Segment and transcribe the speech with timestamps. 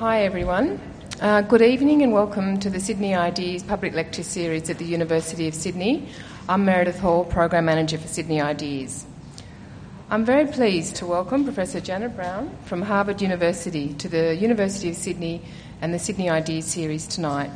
[0.00, 0.80] Hi, everyone.
[1.20, 5.46] Uh, good evening and welcome to the Sydney Ideas public lecture series at the University
[5.46, 6.08] of Sydney.
[6.48, 9.04] I'm Meredith Hall, Program Manager for Sydney Ideas.
[10.08, 14.96] I'm very pleased to welcome Professor Janet Browne from Harvard University to the University of
[14.96, 15.42] Sydney
[15.82, 17.50] and the Sydney Ideas series tonight.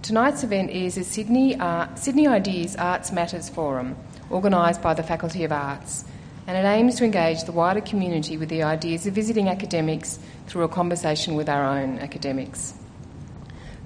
[0.00, 3.94] Tonight's event is a Sydney, uh, Sydney Ideas Arts Matters Forum,
[4.30, 6.06] organised by the Faculty of Arts
[6.46, 10.64] and it aims to engage the wider community with the ideas of visiting academics through
[10.64, 12.74] a conversation with our own academics.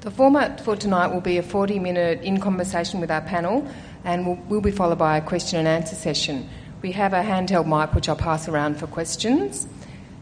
[0.00, 3.66] The format for tonight will be a 40 minute in conversation with our panel
[4.04, 6.48] and will, will be followed by a question and answer session.
[6.82, 9.66] We have a handheld mic which I'll pass around for questions.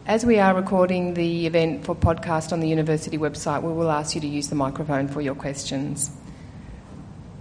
[0.07, 4.15] As we are recording the event for podcast on the university website, we will ask
[4.15, 6.09] you to use the microphone for your questions.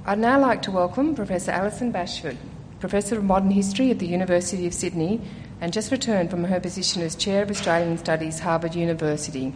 [0.05, 2.37] I'd now like to welcome Professor Alison Bashford,
[2.81, 5.21] Professor of Modern History at the University of Sydney,
[5.61, 9.55] and just returned from her position as Chair of Australian Studies, Harvard University.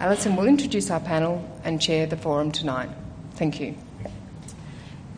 [0.00, 2.90] Alison will introduce our panel and chair the forum tonight.
[3.34, 3.74] Thank you.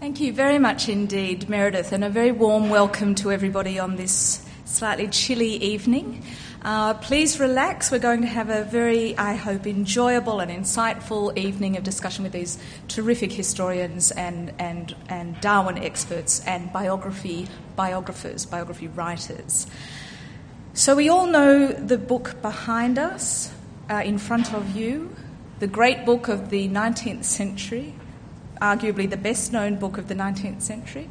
[0.01, 4.45] Thank you very much indeed, Meredith, and a very warm welcome to everybody on this
[4.65, 6.23] slightly chilly evening.
[6.67, 7.93] Uh, please relax.
[7.93, 12.33] We're going to have a very, I hope, enjoyable and insightful evening of discussion with
[12.33, 19.69] these terrific historians and, and, and Darwin experts and biography biographers, biography writers.
[20.75, 23.55] So we all know the book behind us,
[23.89, 25.15] uh, in front of you,
[25.61, 27.95] the great book of the 19th century,
[28.61, 31.09] arguably the best known book of the 19th century,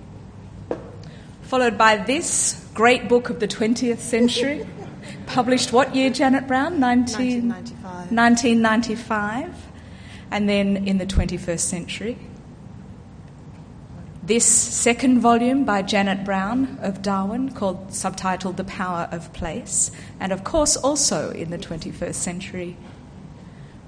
[1.43, 4.67] followed by this great book of the 20th century.
[5.27, 6.79] Published what year, Janet Browne?
[6.79, 7.49] 19...
[7.49, 8.11] 1995.
[8.11, 9.65] 1995.
[10.31, 12.17] And then in the 21st century.
[14.25, 20.31] This second volume by Janet Browne of Darwin, called subtitled The Power of Place, and
[20.31, 22.75] of course also in the 21st century,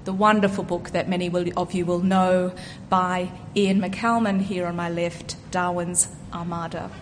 [0.04, 2.52] the wonderful book that many of you will know
[2.88, 6.92] by Iain McCalman here on my left, Darwin's Armada.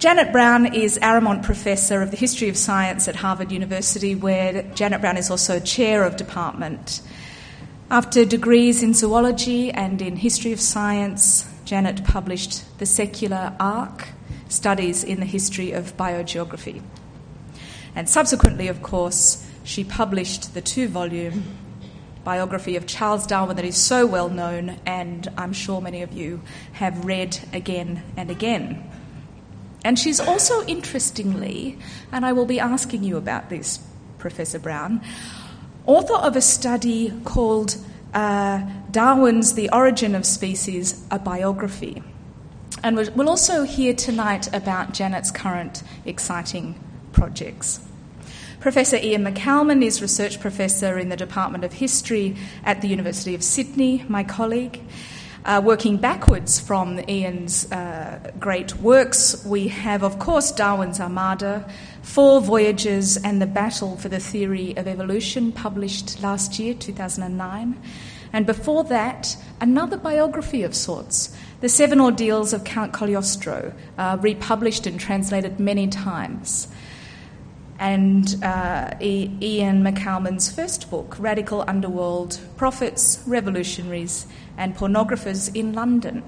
[0.00, 5.02] Janet Browne is Aramont Professor of the History of Science at Harvard University, where Janet
[5.02, 7.02] Browne is also Chair of Department.
[7.90, 14.08] After degrees in zoology and in history of science, Janet published The Secular Ark
[14.48, 16.82] Studies in the History of Biogeography.
[17.94, 21.42] And subsequently, of course, she published the two volume
[22.24, 26.40] biography of Charles Darwin that is so well known, and I'm sure many of you
[26.72, 28.82] have read again and again.
[29.84, 31.78] And she's also, interestingly,
[32.12, 33.78] and I will be asking you about this,
[34.18, 35.00] Professor Browne,
[35.86, 37.76] author of a study called
[38.12, 42.02] uh, Darwin's The Origin of Species, a biography.
[42.82, 46.78] And we'll also hear tonight about Janet's current exciting
[47.12, 47.80] projects.
[48.60, 53.42] Professor Iain McCalman is Research Professor in the Department of History at the University of
[53.42, 54.80] Sydney, my colleague.
[55.42, 61.66] Uh, working backwards from Iain's uh, great works, we have, of course, Darwin's Armada,
[62.02, 67.80] Four Voyages, and The Battle for the Theory of Evolution, published last year, 2009.
[68.34, 74.86] And before that, another biography of sorts, The Seven Ordeals of Count Cagliostro, uh, republished
[74.86, 76.68] and translated many times
[77.80, 84.26] and uh, Iain McCalman's first book, Radical Underworld Prophets, Revolutionaries,
[84.60, 86.22] and Pornographers in London.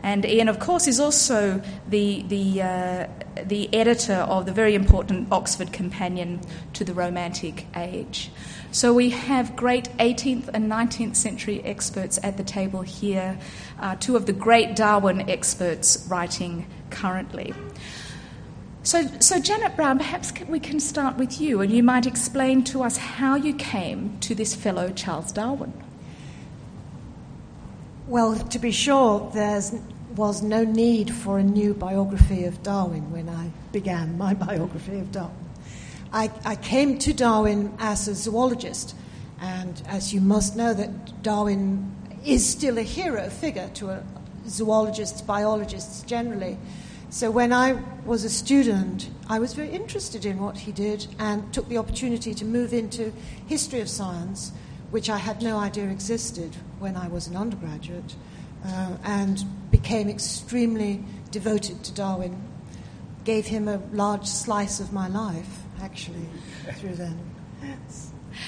[0.00, 3.06] And Iain, of course, is also the, the, uh,
[3.44, 6.40] the editor of the very important Oxford Companion
[6.74, 8.30] to the Romantic Age.
[8.70, 13.38] So we have great 18th and 19th century experts at the table here,
[13.80, 17.54] uh, two of the great Darwin experts writing currently.
[18.82, 22.84] So, so, Janet Browne, perhaps we can start with you, and you might explain to
[22.84, 25.72] us how you came to this fellow Charles Darwin.
[28.08, 29.60] Well, to be sure, there
[30.14, 35.10] was no need for a new biography of Darwin when I began my biography of
[35.10, 35.34] Darwin.
[36.12, 38.94] I, I came to Darwin as a zoologist,
[39.40, 44.04] and as you must know, that Darwin is still a hero figure to
[44.46, 46.58] zoologists, biologists generally.
[47.10, 47.72] So when I
[48.04, 52.34] was a student, I was very interested in what he did and took the opportunity
[52.34, 53.12] to move into
[53.48, 54.52] history of science,
[54.90, 58.14] which I had no idea existed when I was an undergraduate,
[58.64, 62.42] uh, and became extremely devoted to Darwin.
[63.24, 66.28] Gave him a large slice of my life, actually,
[66.76, 67.18] through then.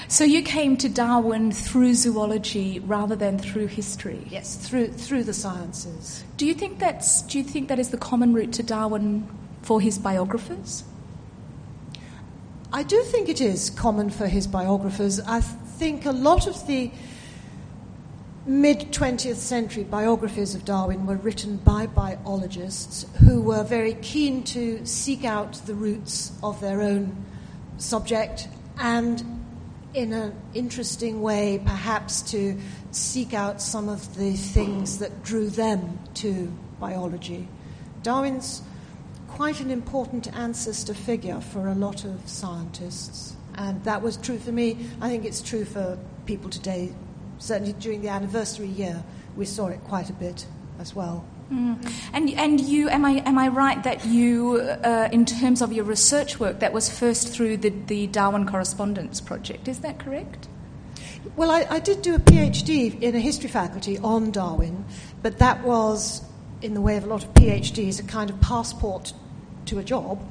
[0.07, 4.25] So you came to Darwin through zoology rather than through history.
[4.29, 6.23] Yes, through through the sciences.
[6.37, 9.27] Do you think that's do you think that is the common route to Darwin
[9.61, 10.83] for his biographers?
[12.71, 15.19] I do think it is common for his biographers.
[15.21, 15.41] I
[15.79, 16.91] think a lot of the
[18.45, 24.85] mid 20th century biographies of Darwin were written by biologists who were very keen to
[24.85, 27.23] seek out the roots of their own
[27.77, 29.23] subject and,
[29.93, 32.59] in an interesting way, perhaps to
[32.91, 37.47] seek out some of the things that drew them to biology.
[38.03, 38.63] Darwin's
[39.29, 44.51] quite an important ancestor figure for a lot of scientists, and that was true for
[44.51, 44.75] me.
[44.99, 46.91] I think it's true for people today
[47.39, 49.03] certainly during the anniversary year,
[49.35, 50.45] we saw it quite a bit
[50.79, 51.25] as well.
[51.51, 51.91] Mm.
[52.13, 55.83] And and you am I am I right that you, uh, in terms of your
[55.83, 59.67] research work, that was first through the the Darwin Correspondence Project?
[59.67, 60.47] Is that correct?
[61.35, 64.85] Well, I, I did do a PhD in a history faculty on Darwin,
[65.21, 66.21] but that was,
[66.61, 69.13] in the way of a lot of PhDs, a kind of passport
[69.65, 70.23] to a job.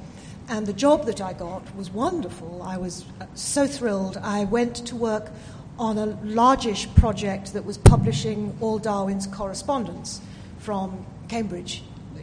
[0.48, 2.62] And the job that I got was wonderful.
[2.62, 3.04] I was
[3.34, 4.16] so thrilled.
[4.16, 5.30] I went to work
[5.78, 10.20] on a largish project that was publishing all Darwin's correspondence
[10.58, 11.82] from Cambridge,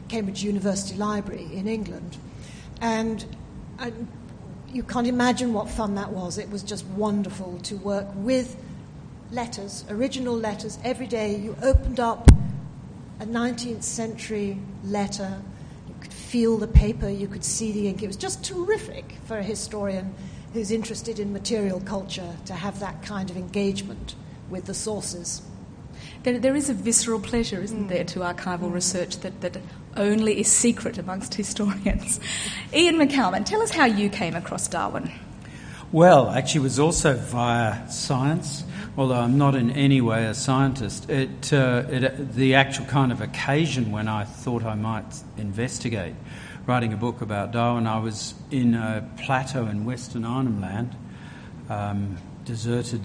[0.10, 2.18] Cambridge University Library in England.
[2.82, 3.24] And,
[3.80, 4.08] and
[4.74, 6.38] you can't imagine what fun that was.
[6.38, 8.58] It was just wonderful to work with
[9.32, 10.80] letters, original letters.
[10.84, 12.28] Every day you opened up
[13.20, 15.42] a 19th century letter,
[16.36, 18.04] feel the paper, you could see the ink.
[18.04, 20.14] It was just terrific for a historian
[20.52, 24.16] who's interested in material culture to have that kind of engagement
[24.50, 25.42] with the sources.
[26.24, 27.88] There, there is a visceral pleasure, isn't mm.
[27.88, 28.74] there, to archival mm.
[28.74, 29.60] research that, that
[29.96, 32.20] only is secret amongst historians.
[32.74, 35.10] Iain McCalman, tell us how you came across Darwin.
[35.94, 38.66] Well, actually, it was also via science,
[38.98, 41.10] although I'm not in any way a scientist.
[41.10, 46.16] It, uh, it, the actual kind of occasion when I thought I might investigate
[46.66, 50.96] writing a book about Darwin, I was in a plateau in Western Arnhem Land,
[51.70, 53.02] um, deserted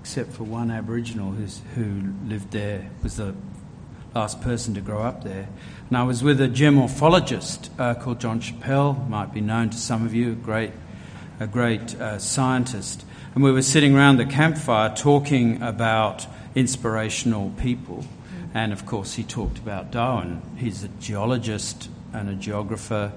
[0.00, 3.34] except for one Aboriginal who lived there, was the
[4.14, 5.48] last person to grow up there.
[5.88, 10.04] And I was with a geomorphologist uh, called John Chappell, might be known to some
[10.04, 10.72] of you, great,
[11.42, 13.04] a great uh, scientist.
[13.34, 18.04] And we were sitting around the campfire talking about inspirational people.
[18.54, 20.42] And of course, he talked about Darwin.
[20.56, 23.12] He's a geologist, and a geographer,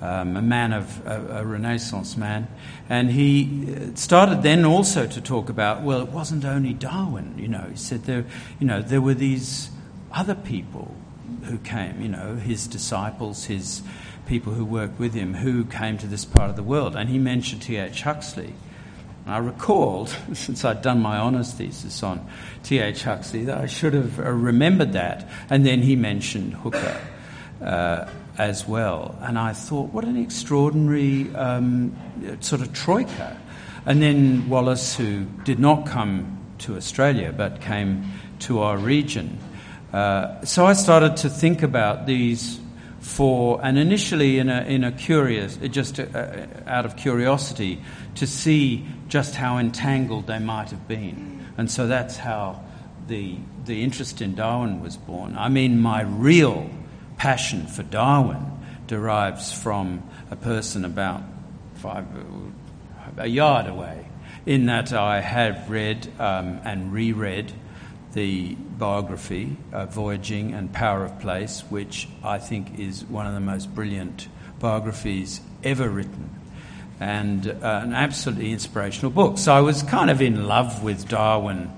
[0.00, 2.48] um, a man of a, a, Renaissance man,
[2.88, 7.34] and he started then also to talk about well, it wasn't only Darwin.
[7.38, 8.24] You know, he said there,
[8.58, 9.70] you know, there were these
[10.12, 10.94] other people
[11.44, 12.02] who came.
[12.02, 13.82] You know, his disciples, his
[14.26, 17.18] people who worked with him, who came to this part of the world, and he
[17.18, 17.76] mentioned T.
[17.76, 18.02] H.
[18.02, 18.54] Huxley.
[19.26, 22.26] I recalled, since I'd done my honours thesis on
[22.64, 23.04] T.H.
[23.04, 25.28] Huxley, that I should have remembered that.
[25.48, 27.00] And then he mentioned Hooker.
[27.62, 29.16] Uh, as well.
[29.20, 31.96] And I thought, what an extraordinary um,
[32.40, 33.38] sort of troika.
[33.84, 38.04] And then Wallace, who did not come to Australia but came
[38.40, 39.38] to our region.
[39.92, 42.58] Uh, so I started to think about these
[43.02, 46.08] four, and initially in a, in a curious, just a,
[46.66, 47.82] uh, out of curiosity,
[48.14, 51.46] to see just how entangled they might have been.
[51.58, 52.64] And so that's how
[53.08, 55.36] the, the interest in Darwin was born.
[55.36, 56.70] I mean, my real
[57.18, 58.46] passion for Darwin
[58.86, 61.22] derives from a person about
[61.74, 62.06] five,
[63.18, 64.06] a yard away,
[64.46, 67.52] in that I have read um, and reread
[68.12, 73.40] the biography, uh, Voyaging and Power of Place, which I think is one of the
[73.40, 74.28] most brilliant
[74.58, 76.30] biographies ever written
[77.00, 79.36] and uh, an absolutely inspirational book.
[79.38, 81.70] So I was kind of in love with Darwin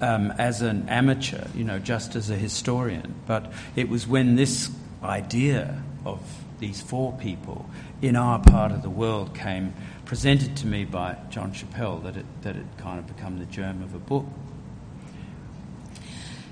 [0.00, 3.14] um, as an amateur, you know, just as a historian.
[3.26, 4.70] But it was when this
[5.02, 6.20] idea of
[6.60, 7.68] these four people
[8.00, 9.74] in our part of the world came
[10.06, 13.82] presented to me by John Chappell that it, that it kind of became the germ
[13.82, 14.26] of a book.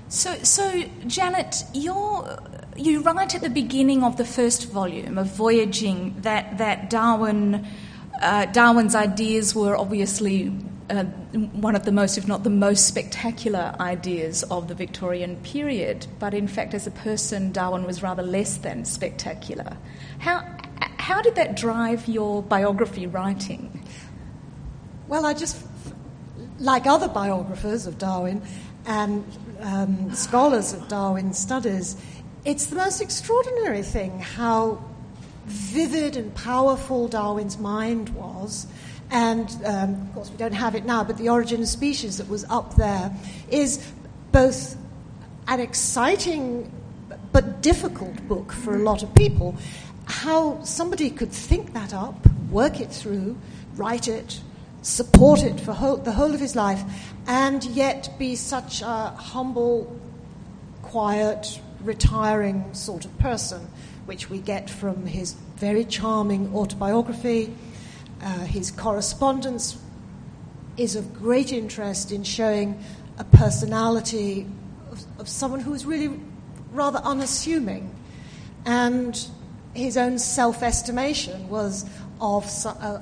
[0.09, 2.39] So, so Janet, you're,
[2.75, 7.67] you write at the beginning of the first volume of Voyaging that, that Darwin,
[8.19, 10.51] uh, Darwin's ideas were obviously
[10.89, 16.07] uh, one of the most, if not the most spectacular ideas of the Victorian period.
[16.17, 19.77] But in fact, as a person, Darwin was rather less than spectacular.
[20.17, 20.43] How,
[20.97, 23.87] how did that drive your biography writing?
[25.07, 25.63] Well, I just,
[26.57, 28.41] like other biographers of Darwin
[28.87, 29.23] and
[29.61, 31.95] um, scholars of Darwin studies,
[32.45, 34.83] it's the most extraordinary thing how
[35.45, 38.67] vivid and powerful Darwin's mind was
[39.11, 42.29] and um, of course we don't have it now, but The Origin of Species that
[42.29, 43.11] was up there
[43.49, 43.91] is
[44.31, 44.77] both
[45.47, 46.71] an exciting
[47.31, 49.55] but difficult book for a lot of people.
[50.05, 52.15] How somebody could think that up,
[52.51, 53.37] work it through,
[53.75, 54.41] write it,
[54.81, 56.81] support it for whole, the whole of his life,
[57.27, 59.99] and yet be such a humble,
[60.81, 63.67] quiet, retiring sort of person,
[64.05, 67.53] which we get from his very charming autobiography.
[68.21, 69.77] Uh, his correspondence
[70.77, 72.81] is of great interest in showing
[73.17, 74.47] a personality
[74.91, 76.19] of, of someone who was really
[76.71, 77.93] rather unassuming.
[78.65, 79.19] And
[79.73, 81.85] his own self estimation was
[82.21, 82.99] of, uh,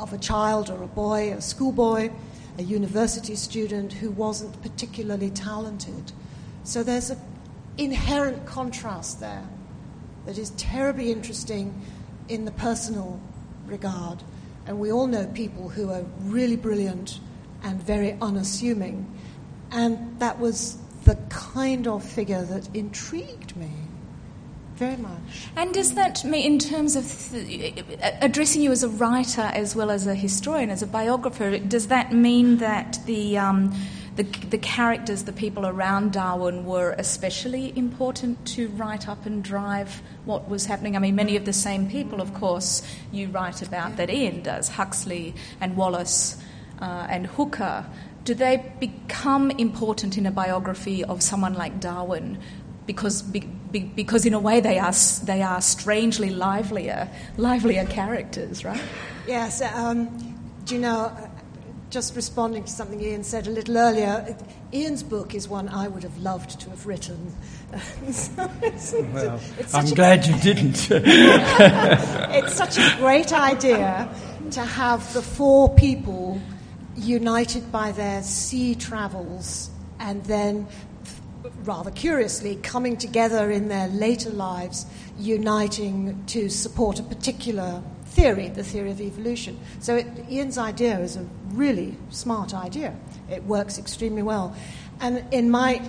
[0.00, 2.10] of a child or a boy, a schoolboy,
[2.58, 6.12] a university student who wasn't particularly talented.
[6.64, 7.20] So there's an
[7.76, 9.46] inherent contrast there
[10.24, 11.80] that is terribly interesting
[12.28, 13.20] in the personal
[13.66, 14.22] regard.
[14.66, 17.20] And we all know people who are really brilliant
[17.62, 19.06] and very unassuming.
[19.70, 23.70] And that was the kind of figure that intrigued me
[24.80, 25.46] very much.
[25.56, 27.84] And does that mean, in terms of th-
[28.22, 32.12] addressing you as a writer as well as a historian, as a biographer, does that
[32.12, 33.76] mean that the, um,
[34.16, 40.00] the, the characters, the people around Darwin, were especially important to write up and drive
[40.24, 40.96] what was happening?
[40.96, 42.82] I mean, many of the same people, of course,
[43.12, 46.42] you write about that Iain does Huxley and Wallace
[46.80, 47.84] uh, and Hooker.
[48.24, 52.38] Do they become important in a biography of someone like Darwin
[52.90, 53.38] because be,
[53.70, 54.92] be, because in a way they are
[55.22, 58.82] they are strangely livelier livelier characters, right?
[59.28, 59.62] Yes.
[59.62, 60.08] Um,
[60.64, 61.16] do you know?
[61.90, 64.36] Just responding to something Iain said a little earlier,
[64.72, 67.32] Iain's book is one I would have loved to have written.
[68.12, 70.88] so it's, well, it's I'm glad you didn't.
[70.90, 74.08] it's such a great idea
[74.52, 76.40] to have the four people
[76.96, 80.66] united by their sea travels and then
[81.64, 84.86] rather curiously, coming together in their later lives,
[85.18, 89.58] uniting to support a particular theory, the theory of evolution.
[89.78, 92.94] So it, Iain's idea is a really smart idea.
[93.30, 94.54] It works extremely well.
[95.00, 95.80] And in my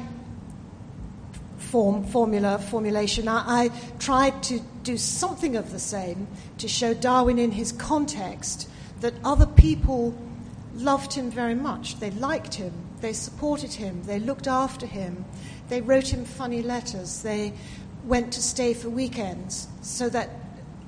[1.58, 6.27] form, formula, formulation, I, I tried to do something of the same
[6.58, 10.15] to show Darwin in his context that other people
[10.81, 12.00] loved him very much.
[12.00, 15.25] They liked him, they supported him, they looked after him,
[15.69, 17.21] they wrote him funny letters.
[17.21, 17.53] They
[18.03, 20.29] went to stay for weekends so that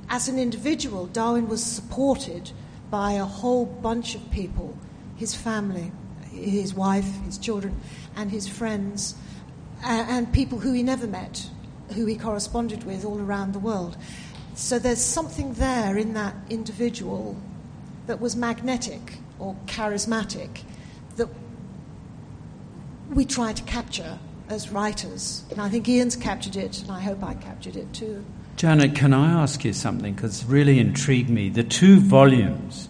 [0.09, 2.51] as an individual, Darwin was supported
[2.89, 4.77] by a whole bunch of people
[5.15, 5.91] his family,
[6.31, 7.79] his wife, his children,
[8.15, 9.15] and his friends,
[9.83, 11.47] and people who he never met,
[11.93, 13.95] who he corresponded with all around the world.
[14.55, 17.37] So there's something there in that individual
[18.07, 20.61] that was magnetic or charismatic
[21.17, 21.27] that
[23.11, 25.43] we try to capture as writers.
[25.51, 28.23] And I think Iain's captured it, and I hope I captured it too.
[28.55, 30.13] Janet, can I ask you something?
[30.13, 31.49] Because it really intrigued me.
[31.49, 32.87] The two volumes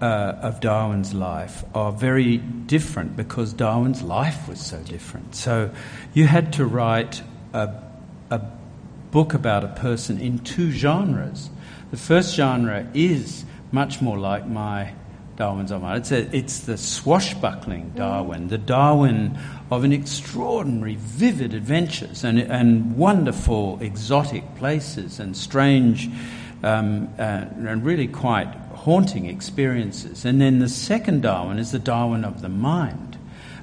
[0.00, 5.34] uh, of Darwin's life are very different because Darwin's life was so different.
[5.34, 5.70] So
[6.14, 7.22] you had to write
[7.52, 7.74] a,
[8.30, 8.40] a
[9.10, 11.50] book about a person in two genres.
[11.90, 14.92] The first genre is much more like my
[15.42, 15.96] Darwin's Armada.
[15.96, 19.36] It's, a, it's the swashbuckling Darwin, the Darwin
[19.72, 26.08] of an extraordinary, vivid adventures and, and wonderful, exotic places and strange
[26.62, 30.24] um, uh, and really quite haunting experiences.
[30.24, 33.18] And then the second Darwin is the Darwin of the mind,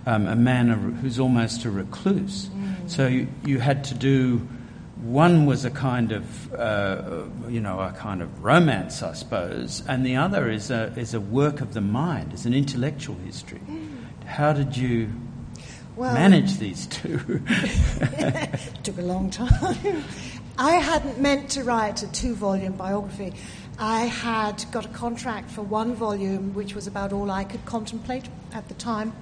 [0.05, 2.47] um, a man who's almost a recluse.
[2.49, 2.89] Mm.
[2.89, 4.45] So you, you had to do
[5.01, 10.05] one was a kind of, uh, you know, a kind of romance, I suppose, and
[10.05, 13.61] the other is a, is a work of the mind, is an intellectual history.
[13.69, 14.25] Mm.
[14.25, 15.09] How did you
[15.95, 17.17] well, manage these two?
[18.83, 20.03] took a long time.
[20.57, 23.33] I hadn't meant to write a two volume biography.
[23.77, 28.25] I had got a contract for one volume, which was about all I could contemplate
[28.51, 29.13] at the time.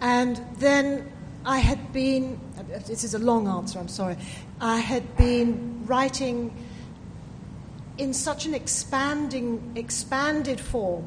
[0.00, 1.12] And then
[1.44, 2.40] I had been,
[2.86, 4.16] this is a long answer, I'm sorry.
[4.62, 6.54] I had been writing
[7.98, 11.04] in such an expanding, expanded form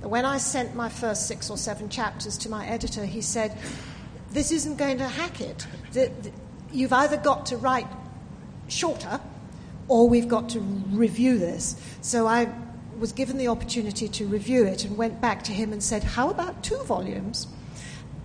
[0.00, 3.58] that when I sent my first six or seven chapters to my editor, he said,
[4.30, 5.66] This isn't going to hack it.
[6.72, 7.88] You've either got to write
[8.68, 9.20] shorter
[9.88, 11.74] or we've got to review this.
[12.02, 12.48] So I
[13.00, 16.30] was given the opportunity to review it and went back to him and said, How
[16.30, 17.48] about two volumes?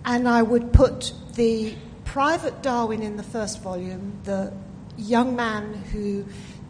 [0.04, 1.74] And I would put the
[2.12, 4.52] private Darwin in the first volume, the
[4.98, 6.22] young man who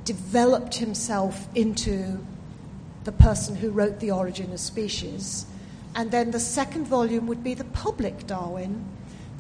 [0.05, 2.25] developed himself into
[3.03, 5.45] the person who wrote The Origin of Species.
[5.97, 8.85] And then the second volume would be the public Darwin,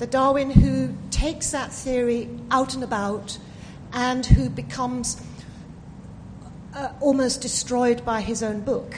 [0.01, 3.39] the Darwin who takes that theory out and about
[3.93, 5.23] and who becomes
[6.75, 8.97] uh, almost destroyed by his own book.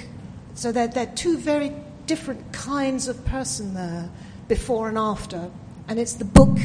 [0.54, 1.74] So they're, they're two very
[2.06, 4.08] different kinds of person there,
[4.48, 5.50] before and after.
[5.86, 6.56] And it's the book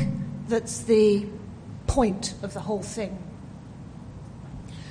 [0.49, 1.25] that's the
[1.87, 3.17] point of the whole thing.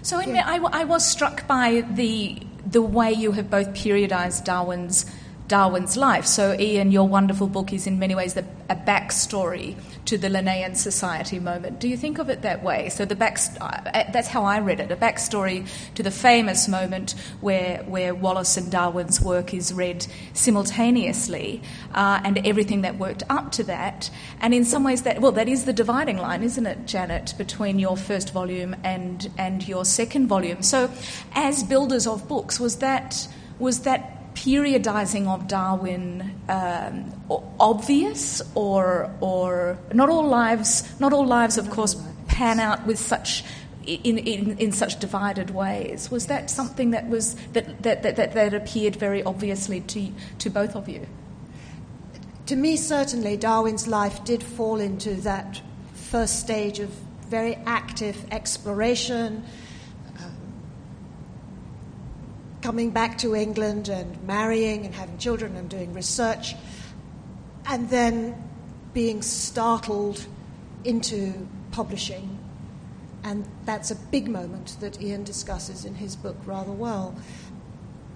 [0.02, 5.06] So in, I, I was struck by the the way you have both periodized Darwin's
[5.48, 6.26] Darwin's life.
[6.26, 9.76] So, Iain, your wonderful book is in many ways a, a backstory
[10.08, 11.80] to the Linnean Society moment.
[11.80, 12.88] Do you think of it that way?
[12.88, 17.14] So, the back, uh, that's how I read it a backstory to the famous moment
[17.42, 21.60] where, where Wallace and Darwin's work is read simultaneously
[21.92, 24.08] uh, and everything that worked up to that.
[24.40, 27.78] And in some ways, that, well, that is the dividing line, isn't it, Janet, between
[27.78, 30.62] your first volume and, and your second volume?
[30.62, 30.90] So,
[31.34, 33.28] as builders of books, was that.
[33.58, 37.12] Was that periodizing of Darwin um,
[37.58, 41.96] obvious or or not all lives not all lives of course
[42.28, 43.42] pan out with such
[43.84, 46.10] in, in, in such divided ways.
[46.10, 50.50] Was that something that was that, that, that, that, that appeared very obviously to to
[50.50, 51.06] both of you?
[52.46, 55.60] To me certainly Darwin's life did fall into that
[55.94, 56.90] first stage of
[57.28, 59.42] very active exploration
[62.62, 66.54] coming back to England and marrying and having children and doing research,
[67.66, 68.34] and then
[68.92, 70.26] being startled
[70.84, 72.38] into publishing.
[73.24, 77.14] And that's a big moment that Iain discusses in his book rather well.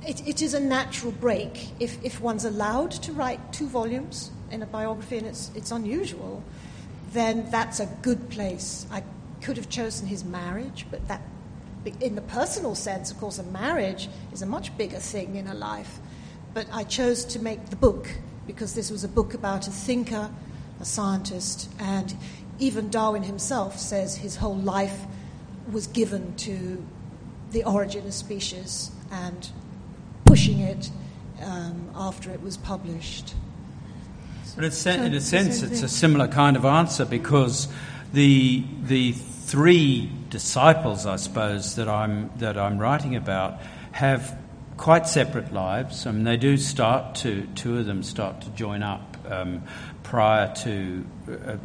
[0.07, 1.69] It, it is a natural break.
[1.79, 6.43] If, if one's allowed to write two volumes in a biography, and it's, it's unusual,
[7.13, 8.87] then that's a good place.
[8.91, 9.05] I
[9.43, 11.21] could have chosen his marriage, but that
[12.01, 15.55] in the personal sense, of course, a marriage is a much bigger thing in a
[15.55, 15.99] life.
[16.55, 18.09] But I chose to make the book
[18.47, 20.31] because this was a book about a thinker,
[20.81, 22.15] a scientist, and
[22.59, 25.07] even Darwin himself says his whole life
[25.71, 26.85] was given to
[27.51, 29.51] the origin of species and
[30.25, 30.91] pushing it
[31.43, 33.35] um, after it was published.
[34.55, 37.69] But in a sense, it's a similar kind of answer because
[38.13, 43.61] the, the three disciples, I suppose, that I'm, that I'm writing about
[43.93, 44.39] have
[44.77, 46.07] quite separate lives.
[46.07, 49.63] I mean, they do start to, two of them start to join up um,
[50.03, 51.57] prior to uh,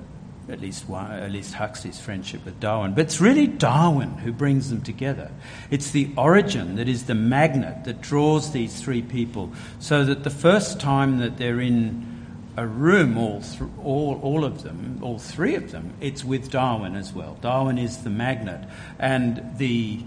[0.50, 2.94] at least one, at least Huxley's friendship with Darwin.
[2.94, 5.32] But it's really Darwin who brings them together.
[5.70, 10.30] It's the origin that is the magnet that draws these three people, so that the
[10.30, 12.17] first time that they're in
[12.58, 16.96] a room, all, th- all, all of them, all three of them, it's with Darwin
[16.96, 17.38] as well.
[17.40, 18.68] Darwin is the magnet.
[18.98, 20.04] And the,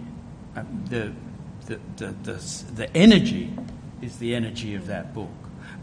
[0.56, 1.12] uh, the,
[1.66, 3.56] the, the, the, the energy
[4.02, 5.30] is the energy of that book.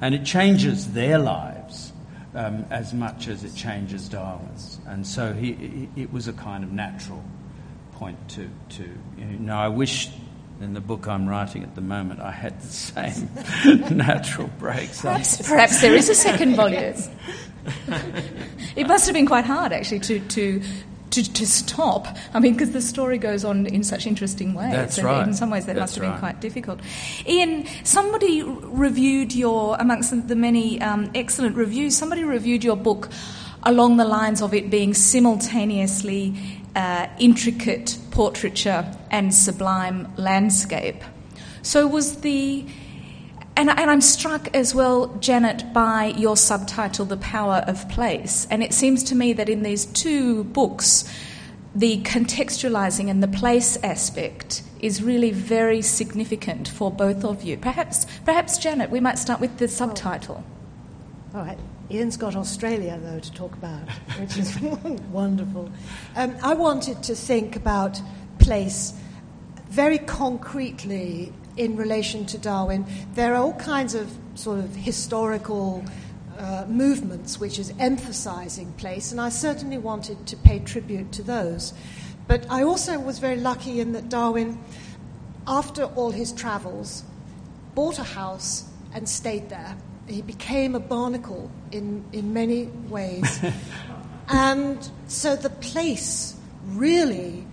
[0.01, 1.93] And it changes their lives
[2.35, 4.79] um, as much as it changes Darwin's.
[4.85, 7.23] And so he, he, it was a kind of natural
[7.93, 8.83] point to, to
[9.17, 10.09] you know, I wish
[10.59, 13.29] in the book I'm writing at the moment, I had the same
[13.97, 15.01] natural breaks.
[15.01, 16.95] Perhaps, perhaps, there is a second volume.
[18.75, 20.61] it must have been quite hard, actually, to, to,
[21.11, 22.07] to, to stop.
[22.33, 24.71] I mean, because the story goes on in such interesting ways.
[24.71, 25.27] That's and right.
[25.27, 26.19] In some ways, that That's must have been right.
[26.19, 26.79] quite difficult.
[27.27, 33.09] Ian, somebody reviewed your, amongst the many um, excellent reviews, somebody reviewed your book
[33.63, 36.33] along the lines of it being simultaneously
[36.77, 41.03] uh, intricate portraiture and sublime landscape.
[41.63, 42.65] So, was the.
[43.57, 48.45] And, and, I'm struck as well, Janet, by your subtitle, The Power of Place.
[48.51, 51.11] And it seems to me that in these two books,
[51.73, 57.57] the contextualizing and the place aspect is really very significant for both of you.
[57.57, 60.43] Perhaps, perhaps Janet, we might start with the subtitle.
[61.33, 61.57] All right.
[61.89, 64.59] Iain's got Australia, though, to talk about, which is
[65.11, 65.71] wonderful.
[66.17, 68.01] Um, I wanted to think about
[68.39, 68.93] place
[69.69, 72.85] very concretely in relation to Darwin.
[73.13, 75.83] There are all kinds of sort of historical
[76.37, 81.73] uh, movements which is emphasizing place, and I certainly wanted to pay tribute to those.
[82.27, 84.59] But I also was very lucky in that Darwin,
[85.47, 87.05] after all his travels,
[87.75, 93.39] bought a house and stayed there he became a barnacle in, in many ways.
[94.29, 97.45] and so the place really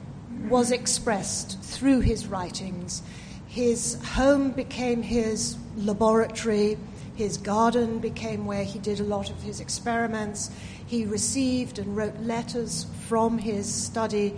[0.48, 3.02] was expressed through his writings.
[3.46, 6.78] His home became his laboratory,
[7.16, 10.50] his garden became where he did a lot of his experiments.
[10.86, 14.34] He received and wrote letters from his study,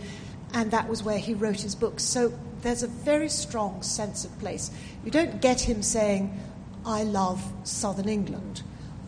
[0.53, 2.05] and that was where he wrote his books.
[2.05, 4.71] So there's a very strong sense of place.
[5.05, 6.39] You don't get him saying,
[6.87, 8.63] I love southern England,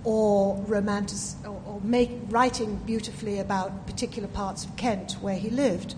[0.04, 5.94] or romantic, or, or make, writing beautifully about particular parts of Kent where he lived.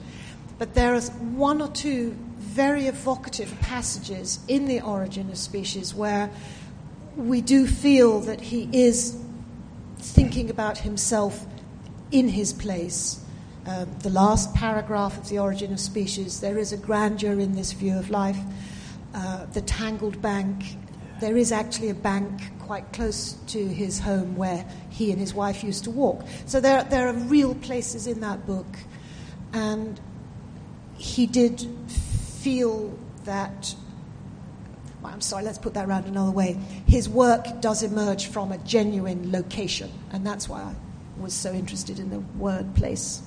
[0.59, 6.31] But there is one or two very evocative passages in The Origin of Species where
[7.17, 9.17] we do feel that he is
[9.99, 11.47] thinking about himself
[12.11, 13.25] in his place.
[13.67, 17.73] Uh, the last paragraph of The Origin of Species, there is a grandeur in this
[17.73, 18.39] view of life.
[19.15, 20.77] Uh, the Tangled Bank,
[21.21, 25.63] there is actually a bank quite close to his home where he and his wife
[25.63, 26.25] used to walk.
[26.47, 28.67] So there, there are real places in that book.
[29.53, 30.01] And
[30.97, 33.75] he did feel that
[35.03, 36.59] well, I'm sorry, let's put that around another way.
[36.87, 40.75] His work does emerge from a genuine location, and that's why I
[41.19, 43.23] was so interested in the word place.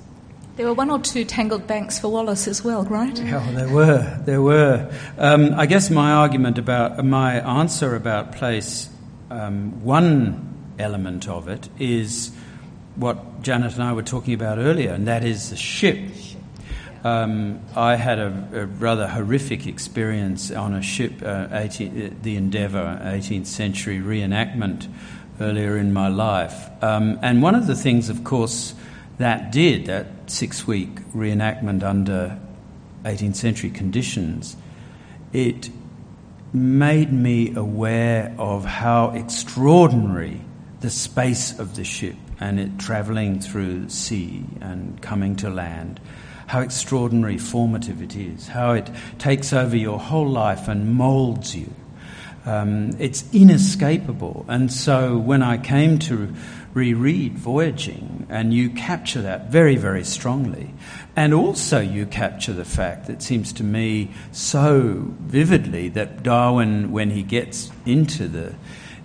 [0.56, 3.18] There were one or two tangled banks for Wallace as well, right?
[3.18, 4.22] Yeah, there were.
[4.24, 4.92] There were.
[5.18, 8.88] Um, I guess my argument about my answer about place,
[9.32, 12.32] um, one element of it is
[12.96, 15.98] what Janet and I were talking about earlier, and that is the ship.
[17.04, 22.36] Um, I had a, a, rather horrific experience on a ship, uh, 18, uh, the
[22.36, 24.88] Endeavour, 18th century reenactment
[25.42, 26.70] earlier in my life.
[26.84, 28.76] Um, and one of the things, of course,
[29.24, 32.40] that did, that six week reenactment under
[33.04, 34.56] 18th century conditions,
[35.32, 35.70] it
[36.54, 40.42] made me aware of how extraordinary
[40.82, 46.00] the space of the ship and it travelling through sea and coming to land
[46.48, 51.74] how extraordinary formative it is, how it takes over your whole life and molds you.
[52.46, 54.46] Um, it's inescapable.
[54.50, 56.34] And so when I came to
[56.74, 60.74] reread Voyaging, and you capture that very, very strongly,
[61.16, 67.12] and also you capture the fact that seems to me so vividly that Darwin, when
[67.12, 68.56] he gets into the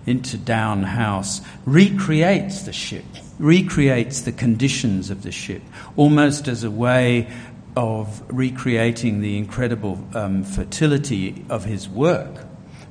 [0.05, 3.05] into Down House, recreates the ship
[3.39, 5.61] recreates the conditions of the ship,
[5.95, 7.31] almost as a way
[7.75, 12.45] of recreating the incredible um, fertility of his work.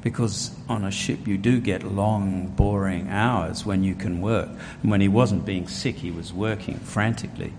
[0.09, 4.49] Because on a ship, you do get long, boring hours when you can work.
[4.83, 7.53] And when he wasn't being sick, he was working frantically.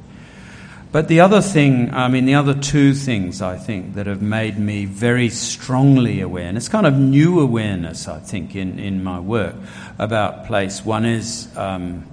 [0.92, 4.58] But the other thing, I mean, the other two things I think that have made
[4.58, 9.20] me very strongly aware, and it's kind of new awareness, I think, in, in my
[9.20, 9.54] work
[10.00, 10.84] about place.
[10.84, 12.08] One is um,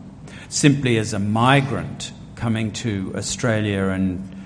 [0.50, 4.36] simply as a migrant coming to Australia and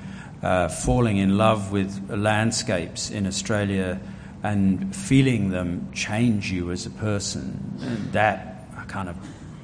[0.40, 3.98] uh, falling in love with landscapes in Australia
[4.42, 7.76] and feeling them change you as a person.
[8.12, 9.16] That kind of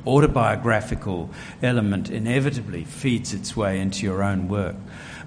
[0.07, 1.31] autobiographical
[1.63, 4.77] element inevitably feeds its way into your own work.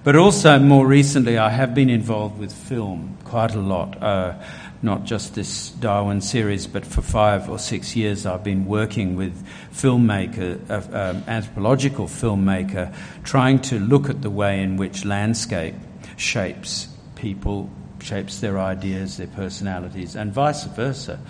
[0.02, 4.02] But also, more recently, I have been involved with film quite a lot.
[4.02, 4.34] Uh,
[4.82, 9.46] not just this Darwin series, but for five or six years I've been working with
[9.72, 15.74] filmmaker, uh, um, anthropological filmmaker, trying to look at the way in which landscape
[16.16, 17.70] shapes people,
[18.02, 21.20] shapes their ideas, their personalities, and vice versa.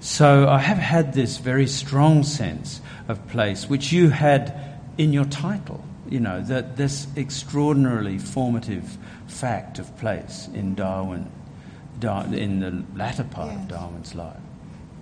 [0.00, 5.26] So I have had this very strong sense of place, which you had in your
[5.26, 5.84] title.
[6.08, 11.30] You know that this extraordinarily formative fact of place in Darwin
[12.00, 13.62] Dar- in the latter part yes.
[13.62, 14.40] of Darwin's life.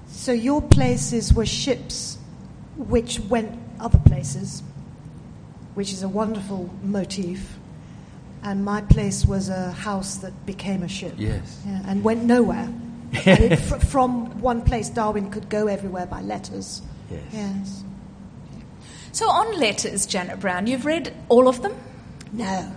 [0.08, 2.18] So your places were ships
[2.76, 4.62] which went other places,
[5.74, 7.57] which is a wonderful motif.
[8.42, 11.14] And my place was a house that became a ship.
[11.16, 11.62] Yes.
[11.66, 12.68] Yeah, and went nowhere.
[13.26, 16.82] and it, fr- from one place, Darwin could go everywhere by letters.
[17.10, 17.22] Yes.
[17.32, 17.84] Yes.
[19.12, 21.74] So, on letters, Janet Browne, you've read all of them?
[22.32, 22.72] No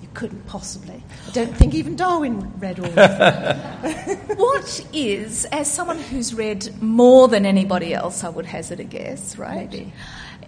[0.00, 1.02] you couldn't possibly.
[1.28, 4.18] I don't think even Darwin read all of them.
[4.36, 9.36] what is, as someone who's read more than anybody else, I would hazard a guess,
[9.36, 9.70] right?
[9.70, 9.92] Maybe.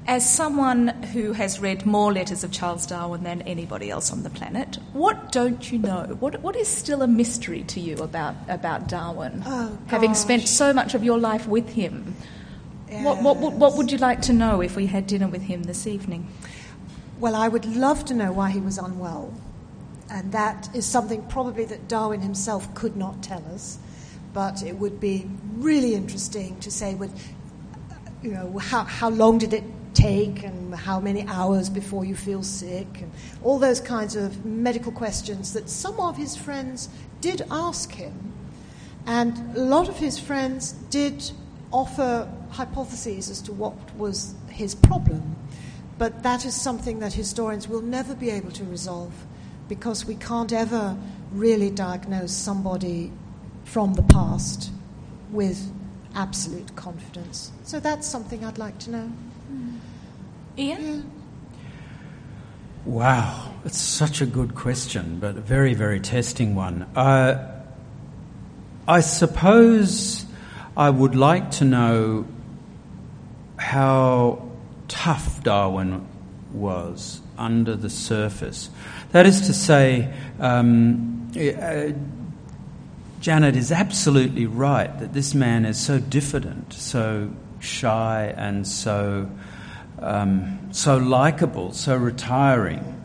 [0.07, 4.31] As someone who has read more letters of Charles Darwin than anybody else on the
[4.31, 6.17] planet, what don't you know?
[6.19, 9.43] What, what is still a mystery to you about, about Darwin?
[9.47, 12.17] Oh, having spent so much of your life with him?
[12.91, 13.05] Yes.
[13.05, 15.63] What, what, what, what would you like to know if we had dinner with him
[15.63, 16.29] this evening?
[17.21, 19.33] Well, I would love to know why he was unwell.
[20.11, 23.79] And that is something probably that Darwin himself could not tell us.
[24.35, 27.17] But it would be really interesting to say, with,
[28.21, 29.63] you know, how, how long did it
[30.03, 33.11] take and how many hours before you feel sick and
[33.43, 36.89] all those kinds of medical questions that some of his friends
[37.21, 38.33] did ask him.
[39.07, 41.31] And a lot of his friends did
[41.73, 45.37] offer hypotheses as to what was his problem.
[45.99, 49.13] But that is something that historians will never be able to resolve
[49.69, 50.97] because we can't ever
[51.33, 53.13] really diagnose somebody
[53.65, 54.71] from the past
[55.31, 55.73] with
[56.15, 57.53] absolute confidence.
[57.65, 59.13] So that's something I'd like to know.
[60.59, 61.11] Iain?
[62.85, 66.83] Wow, it's such a good question, but a very, very testing one.
[66.95, 67.63] Uh,
[68.87, 70.27] I suppose
[70.77, 72.27] I would like to know
[73.57, 74.51] how
[74.89, 76.07] tough Darwin
[76.53, 78.69] was under the surface.
[79.13, 81.93] That is to say, um, uh,
[83.21, 89.31] Janet is absolutely right that this man is so diffident, so shy, and so
[90.03, 93.01] um, so likable, so retiring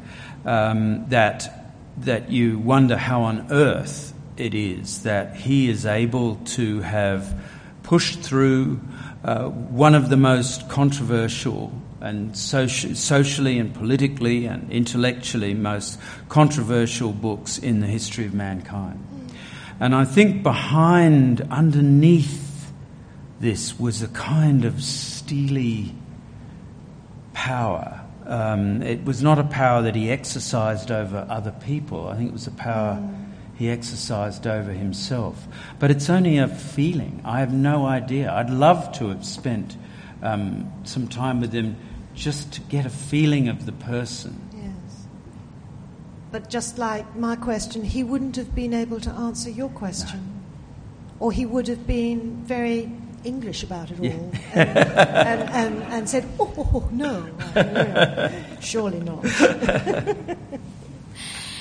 [0.45, 1.53] um, that
[1.97, 7.35] that you wonder how on earth it is that he is able to have
[7.81, 8.79] pushed through
[9.23, 17.11] uh, one of the most controversial and soci- socially and politically and intellectually most controversial
[17.11, 19.03] books in the history of mankind.
[19.79, 22.71] And I think behind, underneath
[23.39, 25.93] this, was a kind of steely
[27.37, 28.01] power.
[28.25, 32.07] Um, it was not a power that he exercised over other people.
[32.09, 32.99] I think it was a power
[33.55, 35.47] he exercised over himself.
[35.77, 37.21] But it's only a feeling.
[37.23, 38.33] I have no idea.
[38.33, 39.77] I'd love to have spent
[40.23, 41.77] um, some time with him
[42.15, 44.41] just to get a feeling of the person.
[44.51, 45.05] Yes.
[46.31, 50.19] But just like my question, he wouldn't have been able to answer your question.
[51.19, 51.25] No.
[51.25, 52.91] Or he would have been very
[53.27, 54.15] English about it all yeah.
[54.53, 59.21] and, and, and, and, said, oh, oh, oh no, no, surely not.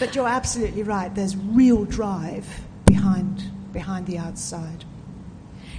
[0.01, 1.15] but you're absolutely right.
[1.15, 4.85] There's real drive behind, behind the outside.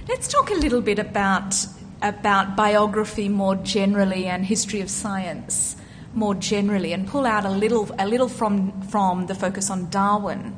[0.08, 1.54] Let's talk a little bit about
[2.00, 5.74] about biography more generally and history of science
[6.14, 10.54] more generally and pull out a little, a little from, from the focus on Darwin.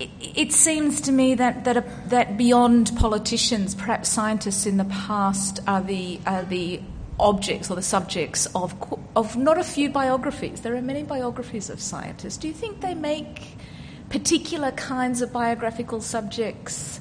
[0.00, 5.82] It, seems to me that, that, that beyond politicians, perhaps scientists in the past are
[5.82, 6.80] the, are the
[7.18, 8.74] objects or the subjects of,
[9.14, 10.62] of not a few biographies.
[10.62, 12.38] There are many biographies of scientists.
[12.38, 13.56] Do you think they make
[14.08, 16.99] particular kinds of biographical subjects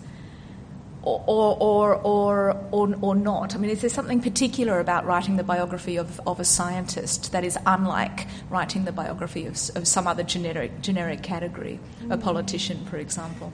[1.04, 1.24] or,
[1.60, 3.56] or, or, or, or not?
[3.56, 7.44] I mean, is there something particular about writing the biography of, of a scientist that
[7.44, 12.22] is unlike writing the biography of, of some other generic, generic category, a mm.
[12.22, 13.54] politician, for example?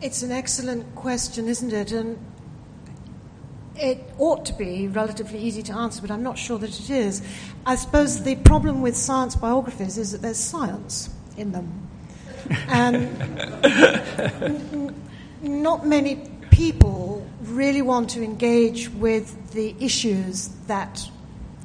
[0.00, 1.92] It's an excellent question, isn't it?
[1.92, 2.18] And
[3.76, 7.22] it ought to be relatively easy to answer, but I'm not sure that it is.
[7.66, 11.88] I suppose the problem with science biographies is that there's science in them.
[12.68, 13.08] And
[15.42, 16.16] not many
[16.50, 21.08] people really want to engage with the issues that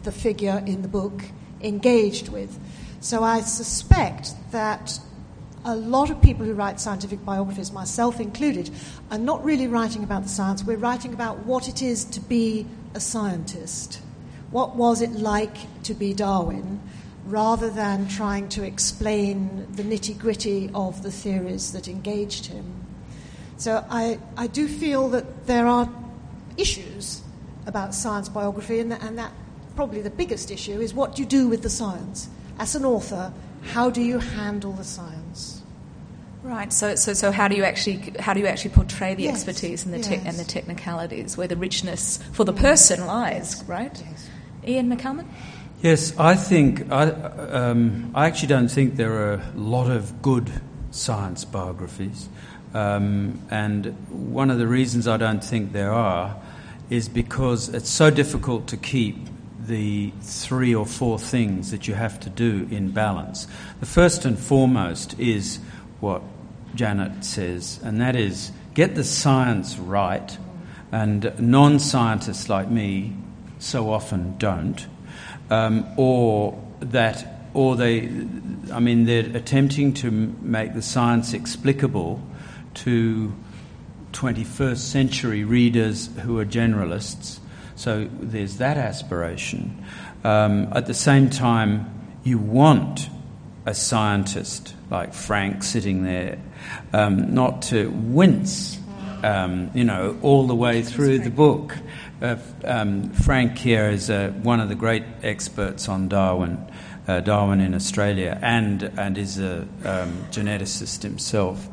[0.04, 1.24] the figure in the book
[1.62, 2.60] engaged with.
[3.00, 5.00] So I suspect that
[5.66, 8.70] a lot of people who write scientific biographies, myself included,
[9.12, 10.64] are not really writing about the science.
[10.64, 14.02] We're writing about what it is to be a scientist.
[14.52, 16.82] What was it like to be Darwin?
[17.26, 22.83] Rather than trying to explain the nitty gritty of the theories that engaged him.
[23.64, 25.90] So I, I do feel that there are
[26.58, 27.22] issues
[27.66, 29.32] about science biography, and, and that
[29.78, 32.28] probably the biggest issue is what do you do with the science?
[32.60, 33.32] As an author,
[33.72, 35.62] how do you handle the science?
[36.44, 36.74] Right.
[36.74, 39.36] So, so, so how do you actually how do you actually portray the yes.
[39.36, 40.26] expertise and the te- yes.
[40.26, 43.56] and the technicalities, where the richness for the person lies?
[43.60, 43.64] Yes.
[43.64, 44.04] Right.
[44.68, 45.26] Iain McCalman.
[45.82, 50.52] Yes, I think I, um, I actually don't think there are a lot of good
[50.92, 52.28] science biographies.
[52.74, 56.36] Um, and one of the reasons I don't think there are
[56.90, 59.18] is because it's so difficult to keep
[59.60, 63.48] the three or four things that you have to do in balance.
[63.80, 65.60] The first and foremost is
[66.00, 66.22] what
[66.76, 70.38] Janet says, and that is get the science right,
[70.92, 73.16] and non scientists like me
[73.60, 74.86] so often don't,
[75.50, 78.10] um, or that, or they,
[78.72, 82.22] I mean, they're attempting to make the science explicable
[82.76, 83.34] to
[84.14, 87.40] 21st century readers who are generalists.
[87.76, 89.84] So there's that aspiration.
[90.24, 91.90] Um, at the same time,
[92.24, 93.10] you want
[93.66, 96.38] a scientist like Frank sitting there
[96.94, 98.80] um, not to wince,
[99.24, 101.76] um, you know, all the way through the book.
[102.22, 106.64] Uh, um, Frank here is uh, one of the great experts on Darwin,
[107.08, 111.68] uh, Darwin in Australia, and, and is a um, geneticist himself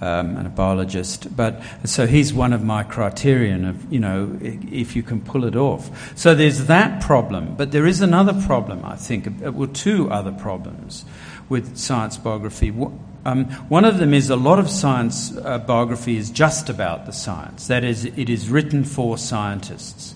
[0.00, 1.34] um, and a biologist.
[1.36, 5.56] But so he's one of my criterion of, you know, if you can pull it
[5.56, 6.16] off.
[6.16, 7.54] So there's that problem.
[7.56, 11.04] But there is another problem, I think, uh, well, two other problems
[11.48, 12.70] with science biography.
[13.24, 17.12] Um, one of them is a lot of science uh, biography is just about the
[17.12, 17.66] science.
[17.66, 20.14] That is, it is written for scientists.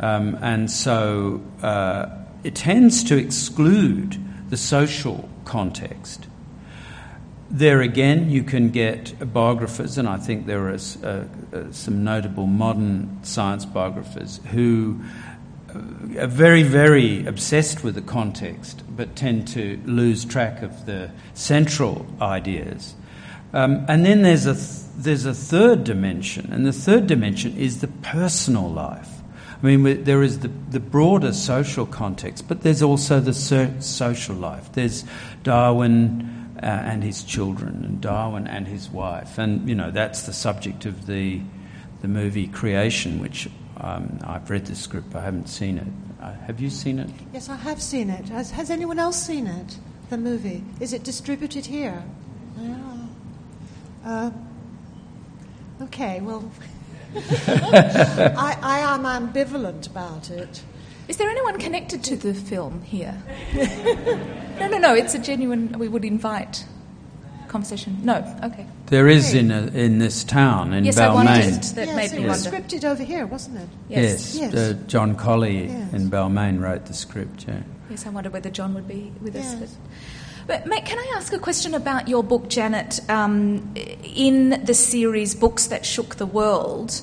[0.00, 2.06] Um, and so uh,
[2.44, 4.16] it tends to exclude
[4.48, 6.26] the social context.
[7.50, 12.46] There again, you can get biographers, and I think there are uh, uh, some notable
[12.46, 15.00] modern science biographers who
[16.18, 22.06] are very, very obsessed with the context, but tend to lose track of the central
[22.20, 22.94] ideas.
[23.52, 27.80] Um, and then there's a, th- there's a third dimension, and the third dimension is
[27.80, 29.08] the personal life.
[29.62, 34.36] I mean, there is the, the broader social context, but there's also the so- social
[34.36, 34.72] life.
[34.72, 35.04] There's
[35.42, 39.38] Darwin uh, and his children, and Darwin and his wife.
[39.38, 41.40] And, you know, that's the subject of the,
[42.02, 45.86] the movie Creation, which um, I've read the script, I haven't seen it.
[46.20, 47.10] Uh, have you seen it?
[47.32, 48.28] Yes, I have seen it.
[48.28, 49.78] Has, has anyone else seen it,
[50.10, 50.64] the movie?
[50.80, 52.02] Is it distributed here?
[52.60, 52.76] Yeah.
[54.04, 54.30] Uh,
[55.82, 56.50] okay, well,
[57.16, 60.62] I, I am ambivalent about it.
[61.08, 63.14] Is there anyone connected to the film here?
[64.60, 64.94] no, no, no.
[64.94, 65.72] It's a genuine.
[65.78, 66.64] We would invite
[67.48, 67.98] conversation.
[68.02, 68.66] No, okay.
[68.86, 71.00] There is in a, in this town in yes, Balmain.
[71.00, 71.62] I wondered.
[71.62, 72.58] That yes, made it me was wonder.
[72.68, 73.68] scripted over here, wasn't it?
[73.88, 74.54] Yes, Yes.
[74.54, 75.92] uh, John Collee Yes.
[75.94, 77.46] in Balmain wrote the script.
[77.48, 77.60] Yeah.
[77.90, 79.56] Yes, I wonder whether John would be with us.
[79.58, 79.76] Yes.
[80.46, 83.00] But, Matt, can I ask a question about your book, Janet?
[83.10, 87.00] Um, in the series Books That Shook the World,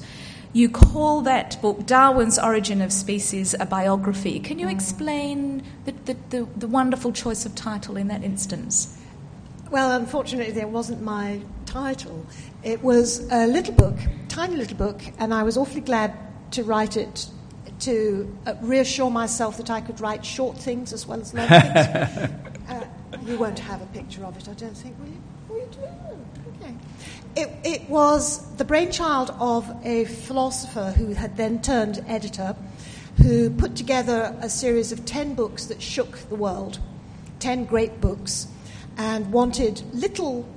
[0.55, 4.39] you call that book Darwin's Origin of Species a biography.
[4.39, 8.97] Can you explain the, the, the, the wonderful choice of title in that instance?
[9.69, 12.25] Well, unfortunately, there wasn't my title.
[12.63, 13.97] It was a little book,
[14.29, 16.17] tiny little book, and I was awfully glad
[16.51, 17.27] to write it
[17.81, 21.65] to uh, reassure myself that I could write short things as well as long things.
[22.69, 22.85] uh,
[23.25, 25.21] you won't have a picture of it, I don't think, will you?
[25.49, 26.63] Oh, you do?
[26.63, 26.75] Okay.
[27.35, 32.55] It, it was the brainchild of a philosopher who had then turned editor,
[33.21, 36.79] who put together a series of 10 books that shook the world,
[37.39, 38.47] 10 great books,
[38.95, 40.47] and wanted little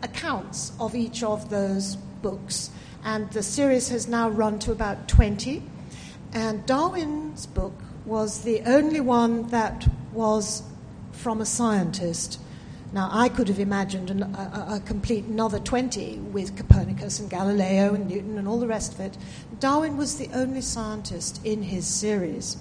[0.00, 2.70] accounts of each of those books.
[3.04, 5.60] And the series has now run to about 20.
[6.32, 7.74] And Darwin's book
[8.04, 10.62] was the only one that was
[11.10, 12.40] from a scientist.
[12.92, 17.94] Now, I could have imagined an, a, a complete another 20 with Copernicus and Galileo
[17.94, 19.18] and Newton and all the rest of it.
[19.60, 22.56] Darwin was the only scientist in his series.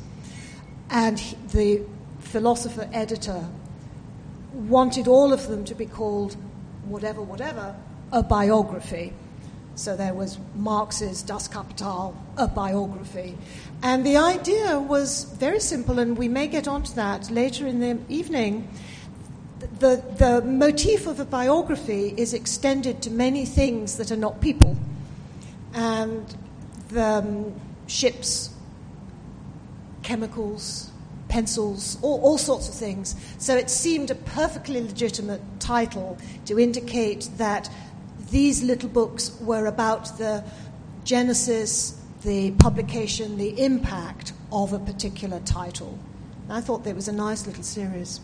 [0.89, 1.83] And he, the
[2.19, 3.47] philosopher editor
[4.53, 6.35] wanted all of them to be called
[6.85, 7.75] whatever, whatever,
[8.11, 9.13] a biography.
[9.75, 13.37] So there was Marx's Das Kapital, a biography.
[13.83, 17.99] And the idea was very simple, and we may get onto that later in the
[18.09, 18.67] evening.
[19.79, 24.75] The, the motif of a biography is extended to many things that are not people.
[25.73, 26.35] And
[26.89, 27.53] the um,
[27.85, 28.49] ships,
[30.01, 30.89] chemicals,
[31.27, 33.15] pencils, all, all sorts of things.
[33.37, 37.69] So it seemed a perfectly legitimate title to indicate that
[38.31, 40.43] these little books were about the
[41.03, 45.99] genesis, the publication, the impact of a particular title.
[46.49, 48.21] I thought there was a nice little series.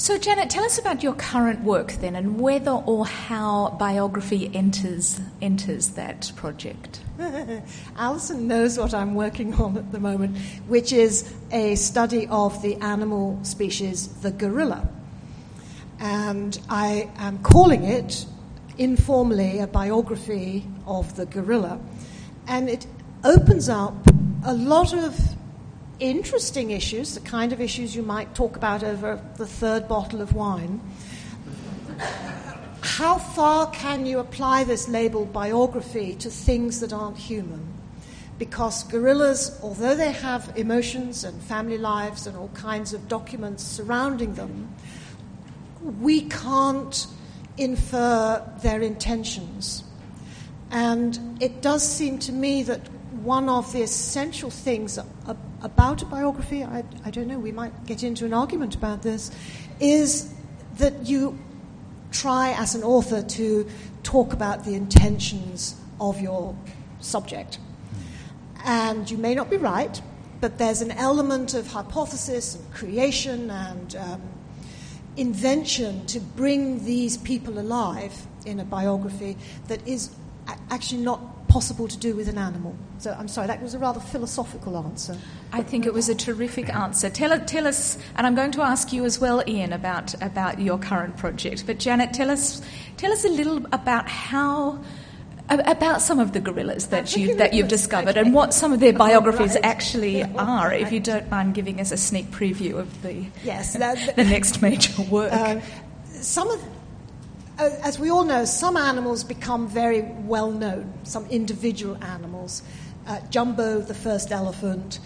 [0.00, 5.20] So, Janet, tell us about your current work then, and whether or how biography enters
[5.42, 7.02] enters that project.
[7.98, 12.76] Alison knows what I'm working on at the moment, which is a study of the
[12.76, 14.88] animal species, the gorilla.
[15.98, 18.24] And I am calling it
[18.78, 21.78] informally a biography of the gorilla.
[22.48, 22.86] And it
[23.22, 23.94] opens up
[24.46, 25.14] a lot of
[26.00, 30.34] interesting issues, the kind of issues you might talk about over the third bottle of
[30.34, 30.80] wine.
[32.82, 37.66] How far can you apply this label biography to things that aren't human?
[38.38, 44.34] Because gorillas, although they have emotions and family lives and all kinds of documents surrounding
[44.34, 44.74] them,
[46.00, 47.06] we can't
[47.58, 49.84] infer their intentions.
[50.70, 52.80] And it does seem to me that
[53.22, 54.98] one of the essential things
[55.62, 59.30] about a biography, I, I, don't know, we might get into an argument about this,
[59.78, 60.32] is
[60.78, 61.38] that you
[62.12, 63.68] try as an author to
[64.02, 66.56] talk about the intentions of your
[67.00, 67.58] subject.
[68.64, 70.00] And you may not be right,
[70.40, 74.22] but there's an element of hypothesis and creation and um,
[75.16, 79.36] invention to bring these people alive in a biography
[79.68, 80.10] that is
[80.70, 82.76] actually not possible to do with an animal.
[82.98, 85.18] So I'm sorry, that was a rather philosophical answer.
[85.52, 87.10] I think it was a terrific answer.
[87.10, 90.78] Tell, tell us, and I'm going to ask you as well, Iain, about, about your
[90.78, 91.66] current project.
[91.66, 92.62] But Janet, tell us,
[92.96, 94.82] tell us a little about how
[95.50, 98.20] about some of the gorillas that you that you've discovered okay.
[98.20, 99.64] and what some of their biographies right.
[99.64, 100.68] actually are.
[100.68, 100.80] Right.
[100.80, 104.62] If you don't mind giving us a sneak preview of the yes that, the next
[104.62, 105.32] major work.
[105.32, 105.58] Uh,
[106.20, 106.62] some of
[107.60, 112.62] as we all know, some animals become very well known, some individual animals.
[113.06, 114.98] Uh, Jumbo, the first elephant.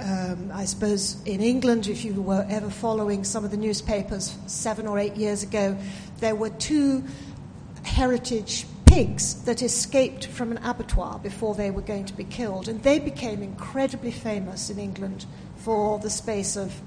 [0.00, 4.86] Um, I suppose in England, if you were ever following some of the newspapers seven
[4.86, 5.76] or eight years ago,
[6.20, 7.02] there were two
[7.82, 12.68] heritage pigs that escaped from an abattoir before they were going to be killed.
[12.68, 16.80] And they became incredibly famous in England for the space of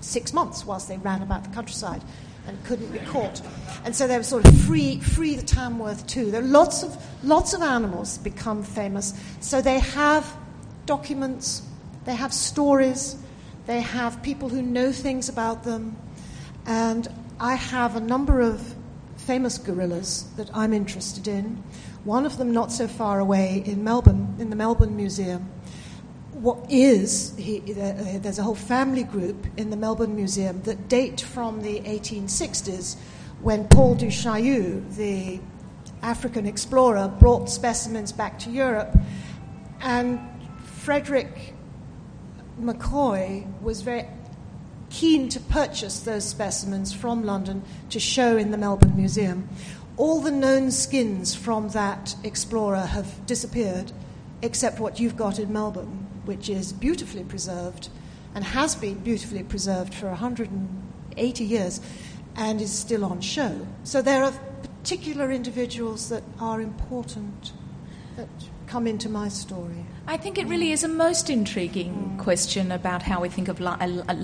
[0.00, 2.02] six months whilst they ran about the countryside
[2.46, 3.40] and couldn't be caught.
[3.84, 6.30] And so they were sort of free, free the Tamworth Two.
[6.30, 9.14] There are lots of, lots of animals become famous.
[9.40, 10.36] So they have
[10.86, 11.62] documents,
[12.04, 13.16] they have stories,
[13.66, 15.96] they have people who know things about them.
[16.66, 17.08] And
[17.40, 18.74] I have a number of
[19.16, 21.62] famous gorillas that I'm interested in.
[22.04, 25.48] One of them not so far away in Melbourne, in the Melbourne Museum
[26.42, 31.20] what is, he, uh, there's a whole family group in the Melbourne Museum that date
[31.20, 32.96] from the 1860s
[33.42, 35.38] when Paul du Chaillu, the
[36.02, 38.92] African explorer, brought specimens back to Europe.
[39.82, 40.18] And
[40.64, 41.54] Frederick
[42.60, 44.08] McCoy was very
[44.90, 49.48] keen to purchase those specimens from London to show in the Melbourne Museum.
[49.96, 53.92] All the known skins from that explorer have disappeared,
[54.42, 57.88] except what you've got in Melbourne which is beautifully preserved
[58.34, 61.80] and has been beautifully preserved for 180 years
[62.36, 63.66] and is still on show.
[63.84, 64.32] So there are
[64.82, 67.52] particular individuals that are important
[68.16, 68.28] that
[68.66, 69.84] come into my story.
[70.06, 73.66] I think it really is a most intriguing question about how we think of li-
[73.68, 74.14] uh, uh,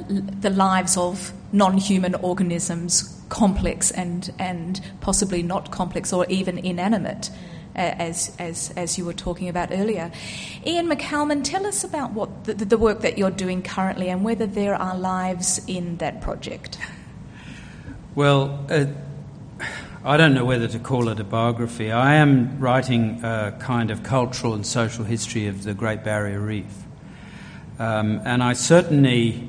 [0.40, 7.30] the lives of non human organisms, complex and, and possibly not complex or even inanimate
[7.78, 10.10] as, as, as you were talking about earlier.
[10.66, 14.46] Iain McCalman, tell us about what the, the work that you're doing currently and whether
[14.46, 16.78] there are lives in that project.
[18.14, 18.86] Well, uh,
[20.04, 21.92] I don't know whether to call it a biography.
[21.92, 26.84] I am writing a kind of cultural and social history of the Great Barrier Reef.
[27.78, 29.48] Um, and I certainly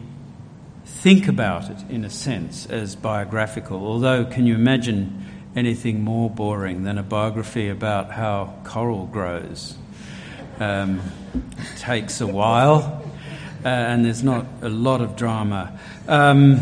[0.85, 5.25] think about it in a sense as biographical, although, can you imagine
[5.59, 9.75] anything more boring than a biography about how coral grows.
[10.59, 11.01] Um,
[11.77, 13.05] takes a while,
[13.63, 15.79] uh, and there's not a lot of drama.
[16.07, 16.59] Um,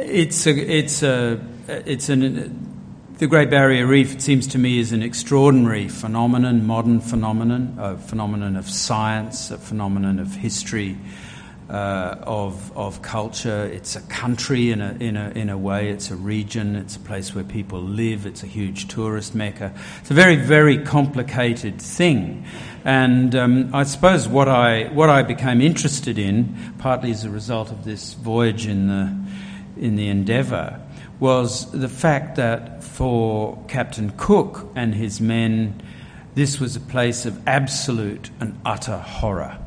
[0.00, 2.66] it's a, it's a, it's an.
[3.18, 7.96] The Great Barrier Reef, it seems to me, is an extraordinary phenomenon, modern phenomenon, a
[7.96, 10.96] phenomenon of science, a phenomenon of history,
[11.68, 13.64] uh, of, of culture.
[13.66, 17.00] It's a country in a, in, a, in a way, it's a region, it's a
[17.00, 19.74] place where people live, it's a huge tourist mecca.
[20.00, 22.46] It's a very, very complicated thing.
[22.84, 27.70] And um, I suppose what I, what I became interested in, partly as a result
[27.70, 29.14] of this voyage in the,
[29.76, 30.80] in the Endeavour,
[31.20, 35.82] was the fact that for Captain Cook and his men,
[36.34, 39.58] this was a place of absolute and utter horror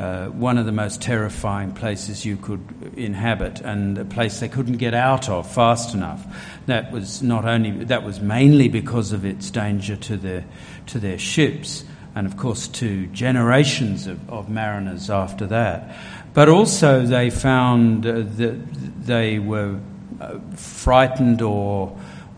[0.00, 2.64] uh, one of the most terrifying places you could
[2.96, 6.26] inhabit, and a place they couldn't get out of fast enough.
[6.64, 10.44] That was not only that was mainly because of its danger to their
[10.86, 11.84] to their ships,
[12.14, 15.94] and of course to generations of, of mariners after that.
[16.32, 19.78] But also they found uh, that they were
[20.18, 21.94] uh, frightened or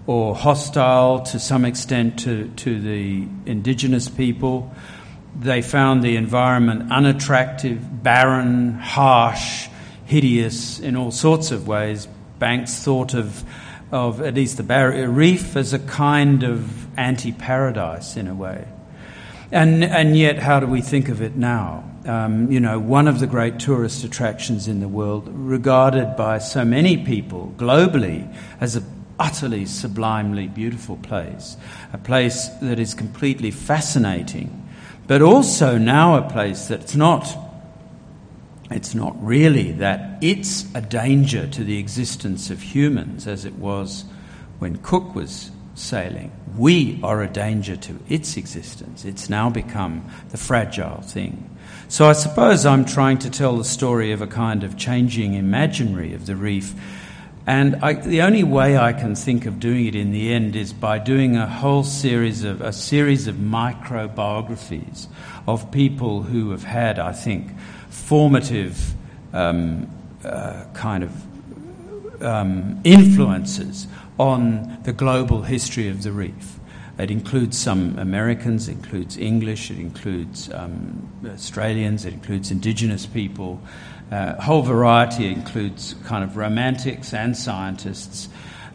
[0.07, 4.75] or hostile to some extent to, to the indigenous people.
[5.35, 9.69] They found the environment unattractive, barren, harsh,
[10.05, 12.07] hideous in all sorts of ways.
[12.39, 13.43] Banks thought of,
[13.91, 18.67] of at least the barrier reef as a kind of anti paradise in a way.
[19.51, 21.85] And, and yet, how do we think of it now?
[22.07, 26.65] Um, you know, one of the great tourist attractions in the world, regarded by so
[26.65, 28.85] many people globally as an
[29.19, 31.57] utterly sublimely beautiful place,
[31.93, 34.62] a place that is completely fascinating
[35.07, 37.37] but also now a place that's not
[38.71, 44.05] it's not really that it's a danger to the existence of humans as it was
[44.59, 46.33] when Cook was sailing.
[46.57, 49.05] We are a danger to its existence.
[49.05, 51.51] It's now become the fragile thing.
[51.89, 56.15] So I suppose I'm trying to tell the story of a kind of changing imaginary
[56.15, 56.75] of the reef
[57.47, 60.73] and I, the only way I can think of doing it in the end is
[60.73, 65.09] by doing a whole series of a series of microbiographies
[65.49, 67.51] of people who have had, I think,
[67.91, 68.95] formative
[69.33, 69.91] um,
[70.25, 73.89] uh, kind of um, influences
[74.19, 76.61] on the global history of the reef.
[76.99, 83.61] It includes some Americans, it includes English, it includes um, Australians, it includes Indigenous people,
[84.13, 88.29] uh, whole variety includes kind of romantics and scientists.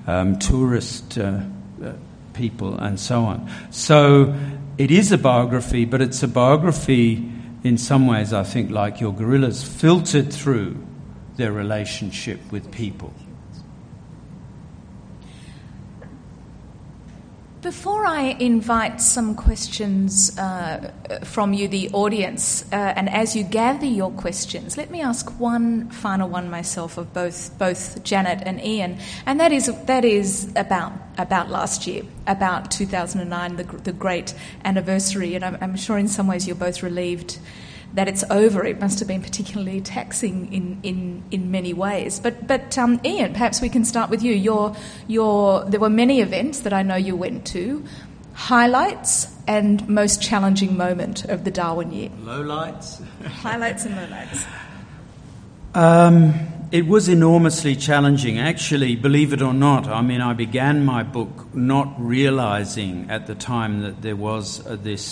[0.08, 1.42] um, tourist uh,
[1.84, 1.92] uh,
[2.34, 3.50] people, and so on.
[3.72, 4.34] So
[4.78, 7.30] it is a biography, but it's a biography
[7.64, 10.78] in some ways, I think, like your gorillas, filtered through
[11.36, 13.14] their relationship with people.
[17.62, 20.92] Before I invite some questions uh,
[21.24, 25.90] from you, the audience, uh, and as you gather your questions, let me ask one
[25.90, 30.94] final one myself of both both Janet and Iain, and that is that is about
[31.18, 36.28] about last year, about 2009, the, the great anniversary, and I'm, I'm sure in some
[36.28, 37.40] ways you're both relieved
[37.94, 38.64] that it's over.
[38.64, 42.20] It must have been particularly taxing in, in, in many ways.
[42.20, 44.34] But, but um, Iain, perhaps we can start with you.
[44.34, 44.76] Your,
[45.08, 47.84] your, there were many events that I know you went to.
[48.34, 52.10] Highlights and most challenging moment of the Darwin year.
[52.22, 53.04] Lowlights?
[53.26, 54.46] Highlights and lowlights.
[55.74, 56.34] Um,
[56.72, 58.40] it was enormously challenging.
[58.40, 63.36] Actually, believe it or not, I mean, I began my book not realizing at the
[63.36, 65.06] time that there was uh, this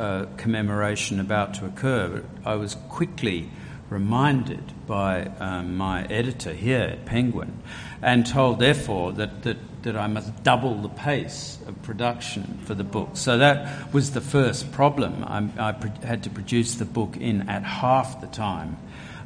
[0.00, 3.50] uh, commemoration about to occur, I was quickly
[3.90, 7.62] reminded by um, my editor here at Penguin
[8.00, 12.84] and told, therefore, that, that, that I must double the pace of production for the
[12.84, 13.10] book.
[13.14, 15.24] So that was the first problem.
[15.24, 18.78] I, I pro- had to produce the book in at half the time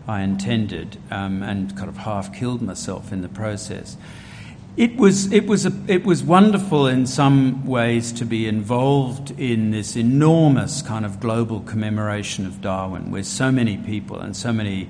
[0.08, 3.96] I intended um, and kind of half killed myself in the process.
[4.76, 9.70] It was, it, was a, it was wonderful in some ways to be involved in
[9.70, 14.88] this enormous kind of global commemoration of Darwin, where so many people and so many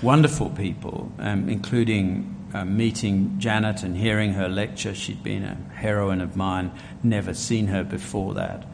[0.00, 4.94] wonderful people, um, including uh, meeting Janet and hearing her lecture.
[4.94, 6.72] She'd been a heroine of mine,
[7.02, 8.64] never seen her before that.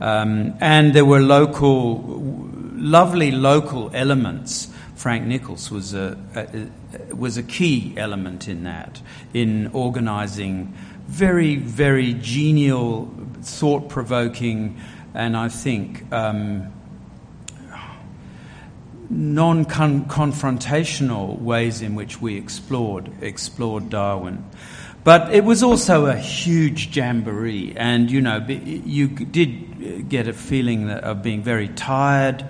[0.00, 2.20] Um, and there were local,
[2.76, 9.00] lovely local elements Frank Nicholas was a, a, was a key element in that,
[9.32, 10.72] in organising
[11.06, 14.80] very, very genial, thought provoking,
[15.12, 16.72] and I think um,
[19.10, 24.44] non confrontational ways in which we explored, explored Darwin.
[25.02, 30.88] But it was also a huge jamboree, and you know, you did get a feeling
[30.90, 32.44] of being very tired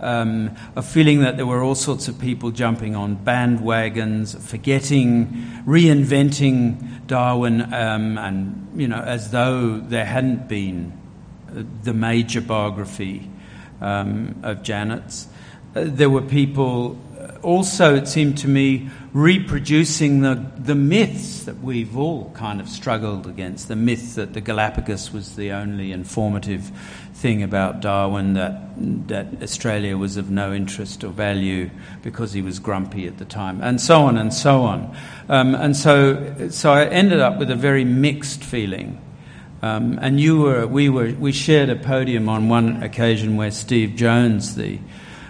[0.00, 5.26] um, a feeling that there were all sorts of people jumping on bandwagons, forgetting,
[5.66, 10.92] reinventing Darwin, um, and you know, as though there hadn't been
[11.48, 13.28] uh, the major biography
[13.80, 15.28] um, of Janet's.
[15.74, 21.60] Uh, there were people uh, also, it seemed to me, reproducing the, the myths that
[21.60, 23.68] we've all kind of struggled against.
[23.68, 26.70] The myth that the Galapagos was the only informative
[27.16, 28.66] thing about Darwin that
[29.08, 31.70] that Australia was of no interest or value
[32.02, 34.94] because he was grumpy at the time, and so on and so on.
[35.28, 39.00] Um, and so, so I ended up with a very mixed feeling.
[39.62, 43.96] Um, and you were, we were, we shared a podium on one occasion where Steve
[43.96, 44.78] Jones, the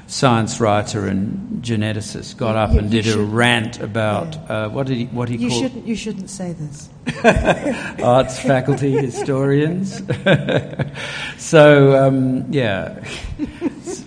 [0.07, 4.65] science writer and geneticist, got up you, and did should, a rant about yeah.
[4.65, 6.89] uh, what did he what he you called shouldn't you shouldn't say this
[8.03, 10.03] arts faculty historians.
[11.39, 13.05] so um, yeah,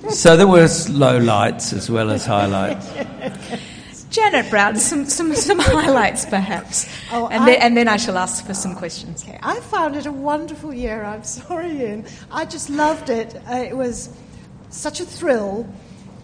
[0.09, 2.91] so there were low lights as well as highlights.
[4.09, 6.89] Janet Browne, some, some, some highlights perhaps.
[7.11, 9.23] Oh, and, I, then, and then I shall ask for some questions.
[9.23, 9.37] Okay.
[9.43, 11.03] I found it a wonderful year.
[11.03, 12.05] I'm sorry, Iain.
[12.31, 13.35] I just loved it.
[13.47, 14.09] Uh, it was
[14.71, 15.71] such a thrill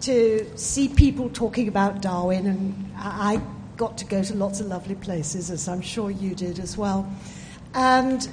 [0.00, 3.40] to see people talking about Darwin, and I
[3.76, 7.10] got to go to lots of lovely places, as I'm sure you did as well.
[7.74, 8.28] And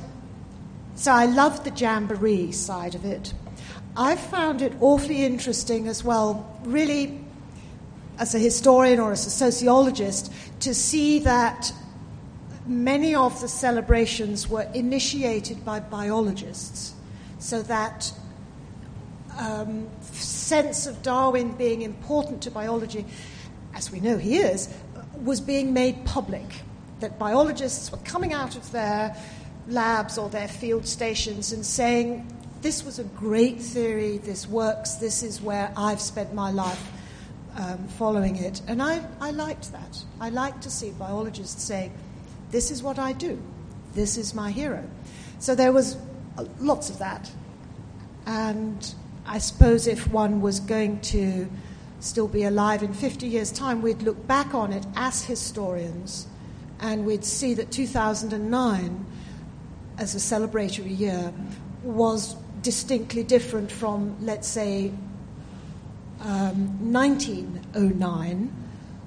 [0.96, 3.34] so I loved the jamboree side of it.
[3.98, 7.20] I found it awfully interesting as well, really,
[8.18, 11.74] as a historian or as a sociologist, to see that
[12.66, 16.94] many of the celebrations were initiated by biologists,
[17.40, 18.14] so that
[19.38, 23.06] um, sense of Darwin being important to biology,
[23.74, 24.74] as we know he is,
[25.16, 26.46] was being made public.
[27.00, 29.16] That biologists were coming out of their
[29.68, 32.28] labs or their field stations and saying,
[32.62, 36.92] This was a great theory, this works, this is where I've spent my life
[37.56, 38.62] um, following it.
[38.68, 40.04] And I, I liked that.
[40.20, 41.92] I liked to see biologists saying,
[42.52, 43.42] This is what I do,
[43.94, 44.84] this is my hero.
[45.40, 45.98] So there was
[46.38, 47.30] uh, lots of that.
[48.26, 51.50] And I suppose if one was going to
[52.00, 56.28] still be alive in 50 years' time, we'd look back on it as historians
[56.80, 59.06] and we'd see that 2009,
[59.98, 61.34] as a celebratory year,
[61.84, 64.92] was distinctly different from, let's say,
[66.22, 68.54] um, 1909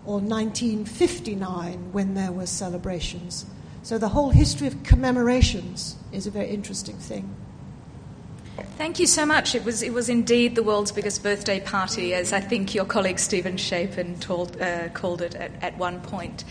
[0.06, 3.46] or 1959 when there were celebrations.
[3.82, 7.34] So the whole history of commemorations is a very interesting thing.
[8.78, 9.54] Thank you so much.
[9.54, 13.18] It was, it was indeed the world's biggest birthday party, as I think your colleague
[13.18, 16.44] Steven Shapin told, uh, called it at, at one point.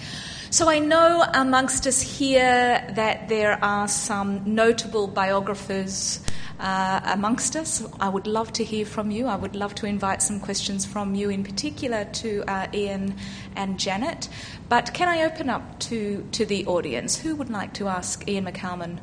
[0.51, 6.19] So I know amongst us here that there are some notable biographers
[6.59, 7.83] uh, amongst us.
[7.99, 9.25] I would love to hear from you.
[9.25, 13.15] I would love to invite some questions from you, in particular to uh, Iain
[13.55, 14.29] and Janet.
[14.69, 17.17] But can I open up to, to the audience?
[17.17, 18.99] Who would like to ask Iain McCalman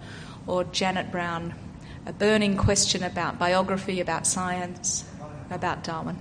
[0.46, 1.55] or Janet Browne
[2.07, 5.05] a burning question about biography, about science,
[5.50, 6.18] about Darwin.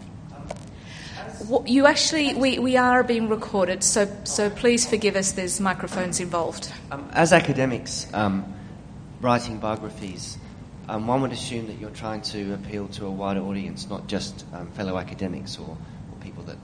[1.65, 6.71] You actually, we, we are being recorded, so, so please forgive us, there's microphones involved.
[6.91, 8.53] Um, as academics um,
[9.21, 10.37] writing biographies,
[10.87, 14.45] um, one would assume that you're trying to appeal to a wider audience, not just
[14.53, 16.57] um, fellow academics or, or people that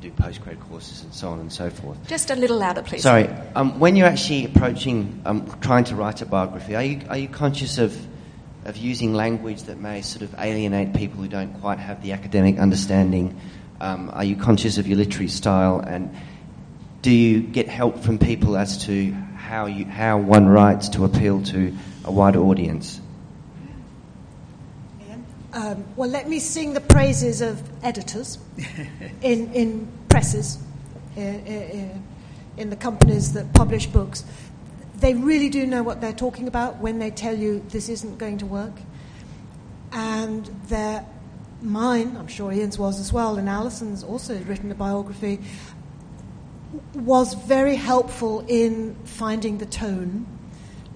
[0.00, 1.96] do postgrad courses and so on and so forth.
[2.08, 3.02] Just a little louder, please.
[3.02, 3.28] Sorry.
[3.54, 7.28] Um, when you're actually approaching, um, trying to write a biography, are you, are you
[7.28, 7.96] conscious of
[8.64, 12.58] of using language that may sort of alienate people who don't quite have the academic
[12.58, 13.38] understanding?
[13.80, 15.80] Um, are you conscious of your literary style?
[15.80, 16.14] And
[17.02, 21.42] do you get help from people as to how, you, how one writes to appeal
[21.42, 23.00] to a wider audience?
[25.52, 28.38] Um, well, let me sing the praises of editors
[29.22, 30.58] in, in presses,
[31.14, 31.98] in, uh, in, uh,
[32.56, 34.24] in the companies that publish books
[34.96, 38.38] they really do know what they're talking about when they tell you this isn't going
[38.38, 38.74] to work.
[39.92, 41.06] And their
[41.62, 45.40] mine, I'm sure Iain's was as well, and Alison's also written a biography,
[46.94, 50.26] was very helpful in finding the tone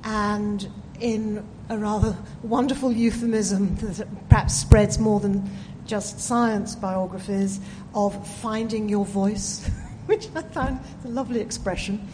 [0.05, 0.69] and
[1.01, 5.51] in a rather wonderful euphemism that perhaps spreads more than
[5.87, 7.61] just science biographies
[7.95, 9.69] of finding your voice,
[10.07, 12.07] which I found a lovely expression.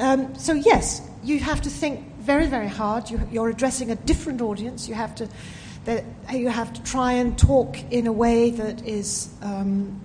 [0.00, 3.10] Um, so, yes, you have to think very, very hard.
[3.10, 4.88] You, are addressing a different audience.
[4.88, 5.28] You have to,
[5.84, 10.00] that, you have to try and talk in a way that is um,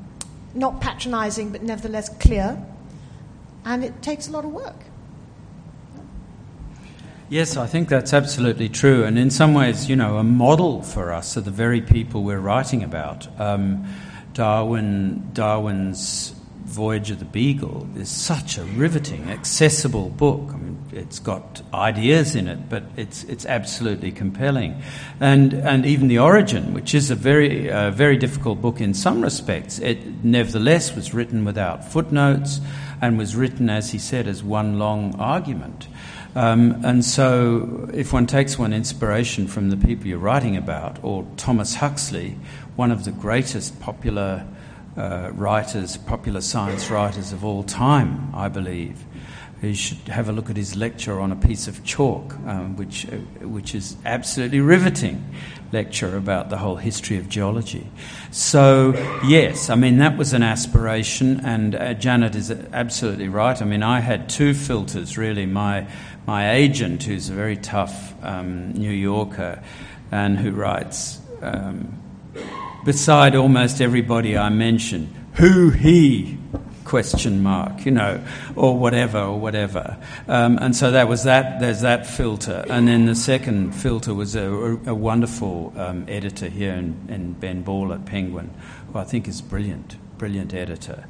[0.54, 2.62] not patronizing but nevertheless clear.
[3.64, 4.76] And it takes a lot of work.
[7.30, 9.04] Yes, I think that's absolutely true.
[9.04, 12.40] And in some ways, you know, a model for us are the very people we're
[12.40, 13.28] writing about.
[13.40, 13.88] Um,
[14.34, 16.35] Darwin, Darwin's
[16.66, 20.50] Voyage of the Beagle is such a riveting, accessible book.
[20.52, 24.82] I mean, it's got ideas in it, but it's it's absolutely compelling,
[25.20, 29.22] and and even the Origin, which is a very uh, very difficult book in some
[29.22, 32.60] respects, it nevertheless was written without footnotes,
[33.02, 35.88] and was written, as he said, as one long argument.
[36.36, 41.26] Um, and so, if one takes one inspiration from the people you're writing about, or
[41.38, 42.38] Thomas Huxley,
[42.76, 44.46] one of the greatest popular
[44.98, 49.04] uh, writers, popular science writers of all time, I believe.
[49.62, 53.08] You should have a look at his lecture on a piece of chalk, um, which,
[53.08, 53.18] uh,
[53.48, 55.34] which is absolutely riveting
[55.72, 57.90] lecture about the whole history of geology.
[58.32, 58.94] So,
[59.26, 63.60] yes, I mean, that was an aspiration, and uh, Janet is absolutely right.
[63.60, 65.46] I mean, I had two filters, really.
[65.46, 65.88] My,
[66.28, 69.64] my agent, who's a very tough um, New Yorker
[70.12, 72.02] and who writes um,
[72.86, 75.14] beside almost everybody I mention.
[75.34, 76.38] Who he?
[76.86, 78.24] Question mark, you know,
[78.56, 79.98] or whatever, or whatever.
[80.28, 81.60] Um, and so that was that.
[81.60, 84.48] There's that filter, and then the second filter was a,
[84.86, 88.54] a wonderful um, editor here in, in, Ben Ball at Penguin,
[88.94, 91.06] who I think is brilliant, brilliant editor,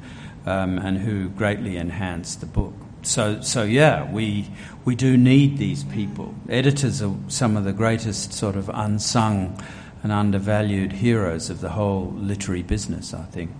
[0.46, 2.72] um, and who greatly enhanced the book.
[3.02, 4.48] So, so yeah, we
[4.86, 6.34] we do need these people.
[6.48, 9.62] Editors are some of the greatest sort of unsung
[10.06, 13.50] and undervalued heroes of the whole literary business, I think.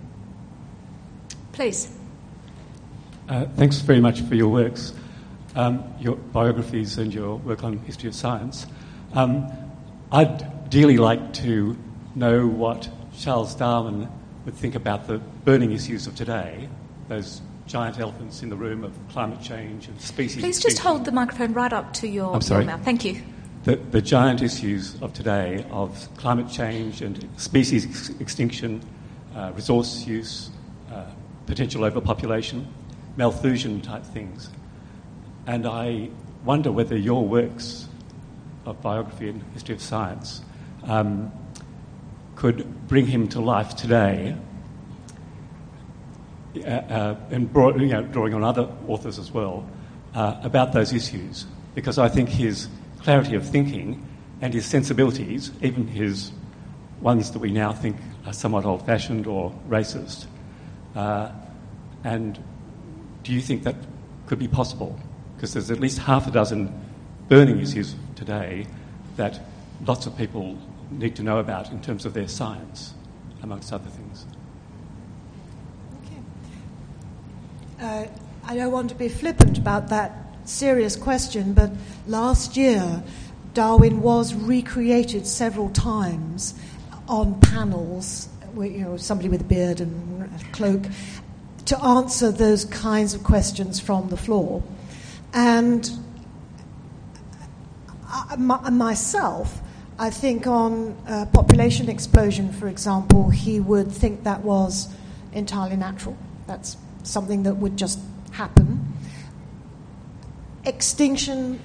[1.51, 1.89] Please.
[3.27, 4.93] Uh, thanks very much for your works,
[5.57, 8.65] um, your biographies, and your work on history of science.
[9.11, 9.51] Um,
[10.09, 11.77] I'd dearly like to
[12.15, 12.87] know what
[13.17, 14.07] Charles Darwin
[14.45, 16.69] would think about the burning issues of today,
[17.09, 20.41] those giant elephants in the room of climate change and species.
[20.41, 20.69] Please extinction.
[20.77, 22.63] just hold the microphone right up to your, I'm sorry.
[22.63, 22.85] your mouth.
[22.85, 23.21] Thank you
[23.67, 28.81] the, the giant issues of today of climate change and species ex- extinction,
[29.35, 30.51] uh, resource use,
[30.89, 31.03] uh,
[31.47, 32.65] potential overpopulation,
[33.17, 34.49] Malthusian type things.
[35.47, 36.09] And I
[36.45, 37.89] wonder whether your works
[38.65, 40.41] of biography and history of science
[40.83, 41.29] um,
[42.35, 44.37] could bring him to life today
[46.55, 49.69] uh, uh and brought, you know, drawing on other authors as well
[50.15, 51.45] uh, about those issues.
[51.75, 52.69] Because I think his
[53.07, 54.05] clarity of thinking
[54.41, 56.29] and his sensibilities, even his
[56.99, 57.95] ones that we now think
[58.25, 60.25] are somewhat old fashioned or racist.
[60.93, 61.31] Uh,
[62.03, 62.37] and
[63.23, 63.77] do you think that
[64.25, 64.99] could be possible
[65.35, 66.69] because there's at least half a dozen
[67.29, 68.67] burning issues today
[69.15, 69.39] that
[69.85, 70.57] lots of people
[70.91, 72.93] need to know about in terms of their science,
[73.41, 74.25] amongst other things.
[77.79, 78.05] Uh,
[78.43, 81.71] I don't want to be flippant about that serious question, but
[82.07, 83.03] last year
[83.53, 86.53] Darwin was recreated several times
[87.07, 90.83] on panels, you know, somebody with a beard and a cloak,
[91.65, 94.63] to answer those kinds of questions from the floor.
[95.33, 95.89] And
[98.07, 99.61] I, my, myself,
[99.99, 104.87] I think on uh, population explosion, for example, he would think that was
[105.33, 106.15] entirely natural.
[106.45, 107.99] That's something that would just
[108.31, 108.86] happen.
[110.67, 111.61] Extinction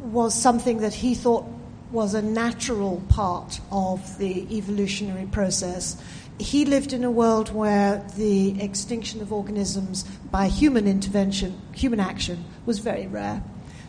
[0.00, 1.46] was something that he thought
[1.92, 5.96] was a natural part of the evolutionary process.
[6.40, 10.02] He lived in a world where the extinction of organisms
[10.32, 13.40] by human intervention, human action, was very rare.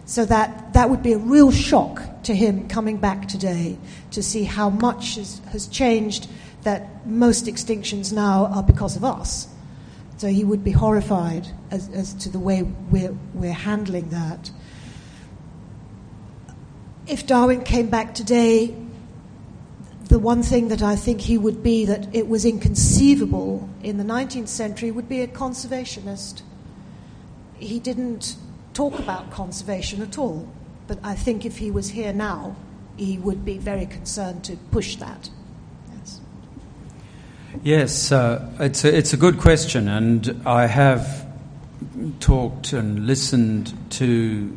[0.06, 3.80] So that, that would be a real shock to him coming back today
[4.12, 6.30] to see how much is, has changed,
[6.62, 9.48] that most extinctions now are because of us.
[10.20, 14.52] So he would be horrified as, as to the way we're, we're handling that.
[17.08, 18.76] If Darwin came back today,
[20.04, 24.04] the one thing that I think he would be that it was inconceivable in the
[24.04, 26.42] 19th century would be a conservationist.
[27.58, 28.36] He didn't
[28.74, 30.50] talk about conservation at all,
[30.86, 32.58] but I think if he was here now,
[32.98, 35.30] he would be very concerned to push that.
[37.64, 41.26] Yes, uh, it's, a, it's a good question, and I have
[42.20, 44.56] talked and listened to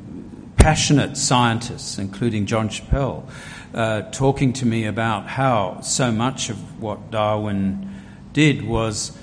[0.56, 3.26] passionate scientists, including John Chappell,
[3.72, 7.88] uh, talking to me about how so much of what Darwin
[8.34, 9.16] did was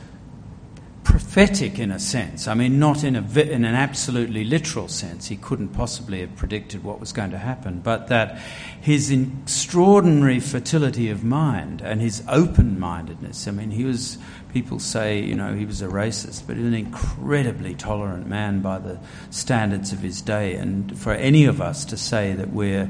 [1.09, 2.47] prophetic in a sense.
[2.47, 5.27] I mean, not in, a, in an absolutely literal sense.
[5.27, 8.39] He couldn't possibly have predicted what was going to happen, but that
[8.79, 13.47] his extraordinary fertility of mind and his open mindedness.
[13.47, 14.19] I mean, he was,
[14.53, 18.61] people say, you know, he was a racist, but he was an incredibly tolerant man
[18.61, 18.99] by the
[19.31, 20.53] standards of his day.
[20.53, 22.87] And for any of us to say that we're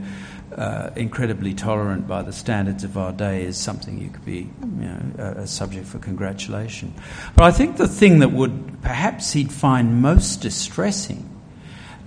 [0.59, 4.85] uh, incredibly tolerant by the standards of our day is something you could be you
[4.85, 6.93] know, a, a, subject for congratulation.
[7.33, 11.29] But I think the thing that would perhaps he'd find most distressing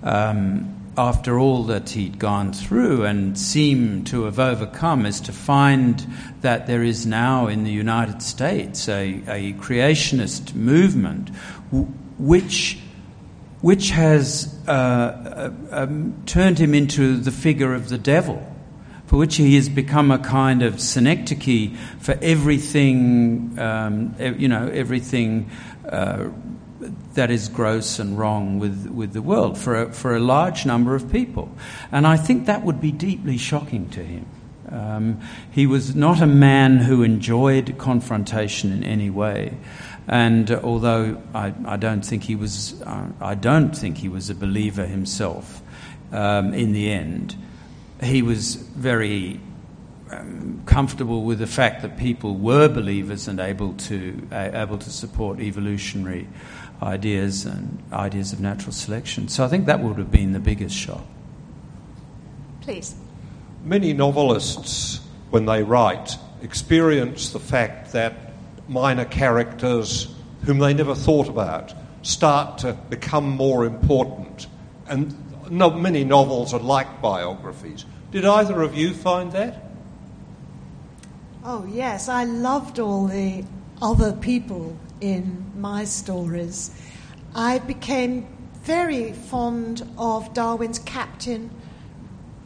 [0.03, 6.07] um, after all that he'd gone through and seem to have overcome is to find
[6.42, 11.30] that there is now in the United States a, a creationist movement
[11.70, 11.86] w-
[12.18, 12.78] which
[13.62, 18.46] which has uh, uh, um, turned him into the figure of the devil,
[19.06, 25.48] for which he has become a kind of synecdoche for everything, um, you know, everything
[25.88, 26.28] uh,
[27.14, 30.94] that is gross and wrong with, with the world for a, for a large number
[30.96, 31.54] of people.
[31.92, 34.26] And I think that would be deeply shocking to him.
[34.72, 39.58] Um, he was not a man who enjoyed confrontation in any way.
[40.09, 44.34] And although I, I, don't think he was, uh, I don't think he was a
[44.34, 45.62] believer himself.
[46.11, 47.36] Um, in the end,
[48.03, 49.40] he was very
[50.11, 54.90] um, comfortable with the fact that people were believers and able to uh, able to
[54.90, 56.28] support evolutionary
[56.82, 59.28] ideas and ideas of natural selection.
[59.28, 61.05] So I think that would have been the biggest shock.
[62.61, 62.94] Please.
[63.64, 65.00] Many novelists,
[65.30, 68.31] when they write, experience the fact that
[68.68, 74.46] minor characters whom they never thought about start to become more important.
[74.88, 75.14] And
[75.50, 77.84] not many novels are like biographies.
[78.10, 79.70] Did either of you find that?
[81.44, 82.08] Oh, yes.
[82.08, 83.44] I loved all the
[83.80, 86.70] other people in my stories.
[87.34, 88.26] I became
[88.62, 91.50] very fond of Darwin's captain,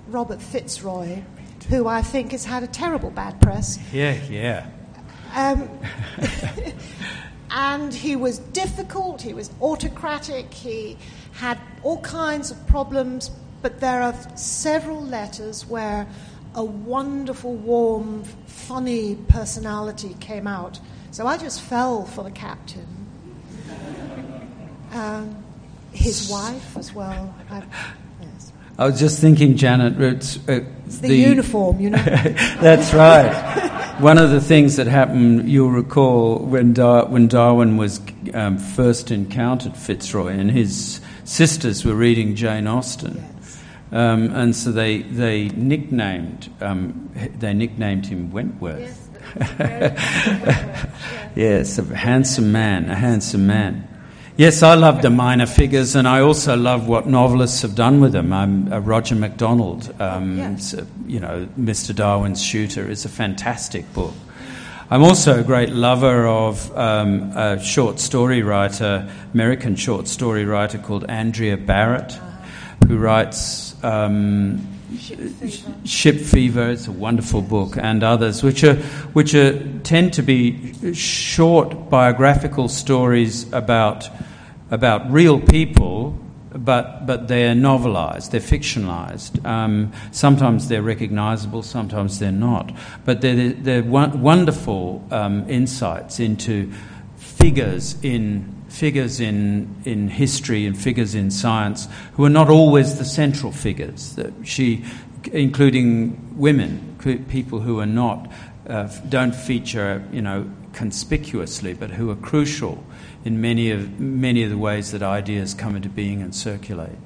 [0.09, 1.23] Robert Fitzroy,
[1.69, 3.79] who I think has had a terrible bad press.
[3.93, 4.67] Yeah, yeah.
[5.37, 5.69] Um,
[7.51, 10.97] and he was difficult, he was autocratic, he
[11.33, 13.31] had all kinds of problems,
[13.61, 16.07] but there are several letters where
[16.55, 20.81] a wonderful, warm, funny personality came out.
[21.11, 22.87] So I just fell for the captain.
[24.93, 25.45] Um,
[25.93, 27.35] his wife as well.
[27.51, 27.63] I.
[28.79, 32.03] I was just thinking, Janet, it's, uh, it's the, the, uniform, you know.
[32.61, 33.97] That's right.
[34.01, 38.01] One of the things that happened, you'll recall, when, Dar- when Darwin was
[38.35, 43.17] um, first encountered Fitzroy, and his sisters were reading Jane Austen.
[43.17, 43.63] Yes.
[43.93, 49.09] Um, and so they, they nicknamed um, they nicknamed him Wentworth.
[49.39, 53.89] Yes, yes, a handsome man, a handsome man.
[54.39, 58.13] Yes, I love the minor figures, and I also love what novelists have done with
[58.13, 58.35] them.
[58.35, 61.95] I'm uh, Roger McDonald, um, so, you know, Mr.
[61.95, 64.13] Darwin's Shooter is a fantastic book.
[64.91, 70.77] I'm also a great lover of um, a short story writer, American short story writer
[70.77, 72.13] called Andrea Barrett,
[72.89, 74.69] who writes um,
[75.85, 76.71] Ship Fever.
[76.71, 78.77] It's a wonderful book, and others, which are
[79.15, 84.09] which are tend to be short biographical stories about
[84.71, 86.17] about real people,
[86.53, 89.45] but but they're novelized, they're fictionalized.
[89.45, 92.73] Um, sometimes they're recognizable, sometimes they're not.
[93.05, 96.73] But they're they're wonderful um, insights into
[97.17, 103.05] figures in figures in, in history and figures in science who are not always the
[103.05, 104.15] central figures.
[104.17, 104.85] That she,
[105.33, 106.97] including women,
[107.29, 108.31] people who are not
[108.69, 112.85] uh, don't feature, you know, conspicuously, but who are crucial
[113.25, 116.99] in many of many of the ways that ideas come into being and circulate.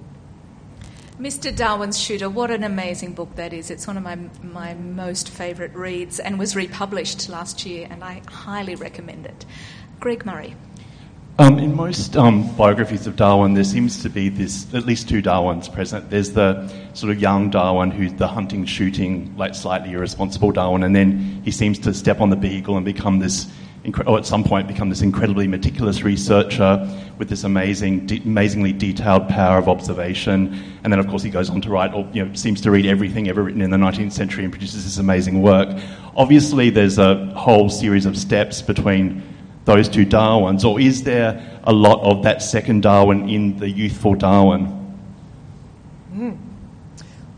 [1.20, 1.54] Mr.
[1.54, 3.70] Darwin's Shooter, what an amazing book that is.
[3.70, 8.22] It's one of my, my most favourite reads and was republished last year, and I
[8.26, 9.44] highly recommend it.
[10.00, 10.56] Greg Murray.
[11.40, 15.22] Um, in most um, biographies of Darwin, there seems to be this at least two
[15.22, 16.10] Darwins present.
[16.10, 20.94] There's the sort of young Darwin, who's the hunting, shooting, like slightly irresponsible Darwin, and
[20.94, 23.50] then he seems to step on the beagle and become this,
[23.86, 26.86] incre- or at some point become this incredibly meticulous researcher
[27.16, 30.62] with this amazing, de- amazingly detailed power of observation.
[30.84, 32.84] And then, of course, he goes on to write, or you know, seems to read
[32.84, 35.74] everything ever written in the 19th century and produces this amazing work.
[36.16, 39.22] Obviously, there's a whole series of steps between
[39.70, 44.16] those two Darwins, or is there a lot of that second Darwin in the youthful
[44.16, 44.64] Darwin?
[46.12, 46.32] Hmm.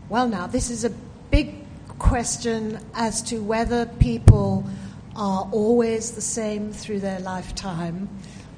[0.09, 0.89] Well, now, this is a
[1.29, 1.53] big
[1.99, 4.67] question as to whether people
[5.15, 8.09] are always the same through their lifetime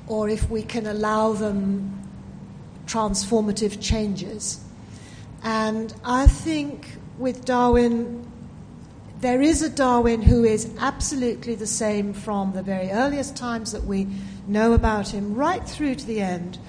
[0.08, 2.02] or if we can allow them
[2.86, 4.64] transformative changes.
[5.44, 8.26] And I think with Darwin,
[9.26, 13.84] there is a Darwin who is absolutely the same from the very earliest times that
[13.84, 14.08] we
[14.46, 16.60] know about him right through to the end,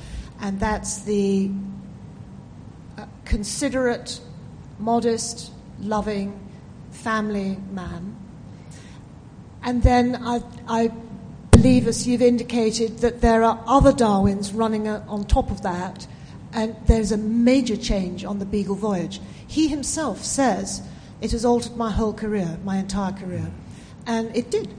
[0.41, 1.51] and that's the
[2.97, 4.21] uh, considerate,
[4.79, 6.41] modest, loving
[6.93, 8.17] family man.
[9.63, 10.91] And then I, I
[11.51, 16.07] believe, as you've indicated, that there are other Darwins running uh, on top of that,
[16.55, 19.21] and there's a major change on the Beagle voyage.
[19.47, 20.81] He himself says,
[21.21, 23.51] It has altered my whole career, my entire career.
[24.07, 24.75] And it did.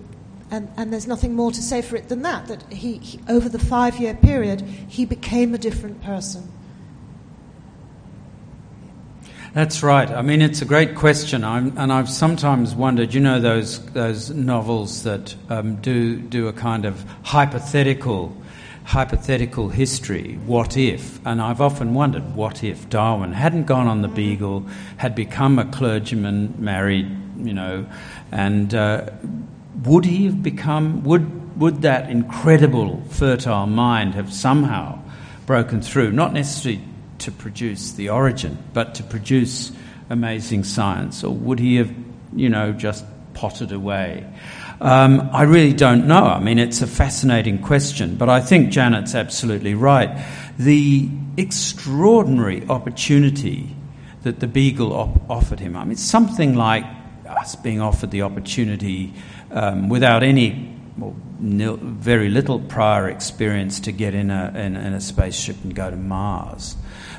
[0.50, 3.50] And, and there's nothing more to say for it than that, that he, he over
[3.50, 6.50] the five year period, he became a different person.
[9.54, 10.10] That's right.
[10.10, 13.14] I mean, it's a great question, I'm, and I've sometimes wondered.
[13.14, 18.38] You know, those those novels that um, do do a kind of hypothetical
[18.88, 20.40] hypothetical history.
[20.46, 21.20] What if?
[21.26, 24.66] And I've often wondered, what if Darwin hadn't gone on the Beagle,
[24.96, 27.06] had become a clergyman, married,
[27.38, 27.86] you know,
[28.32, 29.10] and uh,
[29.84, 31.04] would he have become?
[31.04, 35.00] Would would that incredible fertile mind have somehow
[35.46, 36.14] broken through?
[36.14, 36.82] Not necessarily
[37.20, 39.74] to produce the origin, but to produce
[40.10, 41.26] amazing science?
[41.26, 41.94] Or would he have,
[42.34, 44.26] you know, just potted away?
[44.80, 46.24] Um, I really don't know.
[46.24, 50.24] I mean, it's a fascinating question, but I think Janet's absolutely right.
[50.60, 53.76] The extraordinary opportunity
[54.24, 56.86] that the Beagle op- offered him, I mean, it's something like
[57.28, 59.14] us being offered the opportunity
[59.52, 64.94] um, without any well, nil, very little prior experience to get in a, in, in
[64.94, 66.76] a spaceship and go to Mars.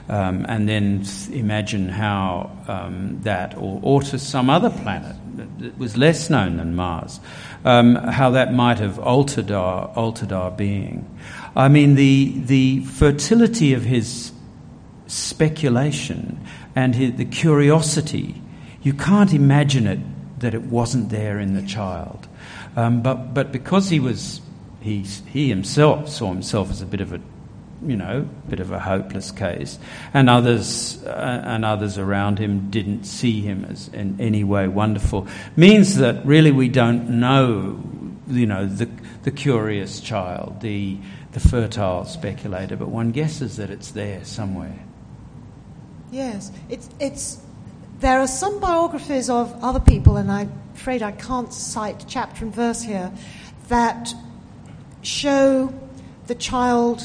[0.09, 5.97] Um, and then imagine how um, that, or, or to some other planet that was
[5.97, 7.21] less known than Mars,
[7.65, 11.09] um, how that might have altered our, altered our being.
[11.57, 14.33] I mean, the, the fertility of his
[15.07, 16.39] speculation
[16.77, 18.41] and his, the curiosity,
[18.83, 20.01] you can't imagine it
[20.41, 22.29] that it wasn't there in the child.
[22.77, 24.41] Um, but, but because he was,
[24.81, 27.21] he, he himself saw himself as a bit of a
[27.87, 29.79] you know, bit of a hopeless case,
[30.13, 35.27] and others uh, and others around him didn't see him as in any way wonderful.
[35.57, 37.83] Means that really we don't know,
[38.27, 38.89] you know, the
[39.23, 40.99] the curious child, the
[41.33, 44.81] the fertile speculator, but one guesses that it's there somewhere.
[46.11, 47.39] Yes, it's it's.
[48.01, 52.55] There are some biographies of other people, and I'm afraid I can't cite chapter and
[52.55, 53.13] verse here,
[53.69, 54.15] that
[55.03, 55.75] show
[56.29, 57.03] the child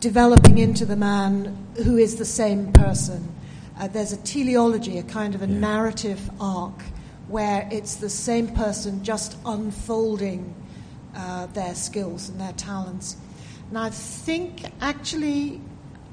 [0.00, 3.28] developing into the man who is the same person.
[3.78, 5.58] Uh, there's a teleology, a kind of a Yeah.
[5.58, 6.82] narrative arc,
[7.28, 10.54] where it's the same person just unfolding
[11.14, 13.16] uh, their skills and their talents.
[13.68, 15.60] And I think actually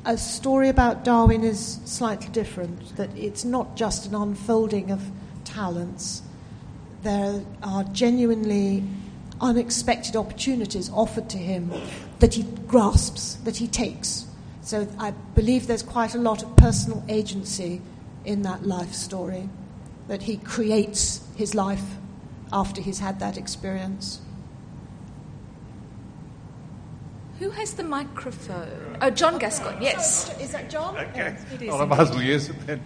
[0.03, 5.01] a story about Darwin is slightly different, that it's not just an unfolding of
[5.43, 6.21] talents.
[7.03, 8.83] There are genuinely
[9.41, 11.71] unexpected opportunities offered to him
[12.19, 14.25] that he grasps, that he takes.
[14.61, 17.81] So I believe there's quite a lot of personal agency
[18.23, 19.49] in that life story,
[20.07, 21.83] that he creates his life
[22.51, 24.21] after he's had that experience.
[27.39, 28.97] Who has the microphone?
[29.01, 30.33] Oh, John Gascoigne, yes.
[30.39, 30.95] Is that John?
[30.95, 31.35] Okay.
[31.53, 32.81] It is Well, I might as well use it then.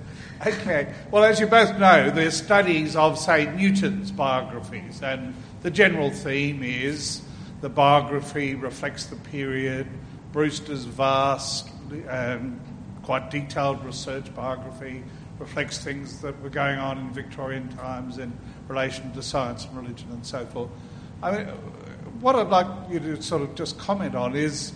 [0.45, 0.91] Okay.
[1.12, 6.64] Well, as you both know, there's studies of, say, Newton's biographies, and the general theme
[6.64, 7.22] is
[7.62, 9.88] the biography reflects the period.
[10.32, 11.70] Brewster's vast,
[12.07, 12.60] um,
[13.03, 15.03] quite detailed research biography
[15.39, 18.32] reflects things that were going on in Victorian times in
[18.68, 20.70] relation to science and religion and so forth.
[21.24, 21.47] I mean,
[22.20, 24.74] what I'd like you to sort of just comment on is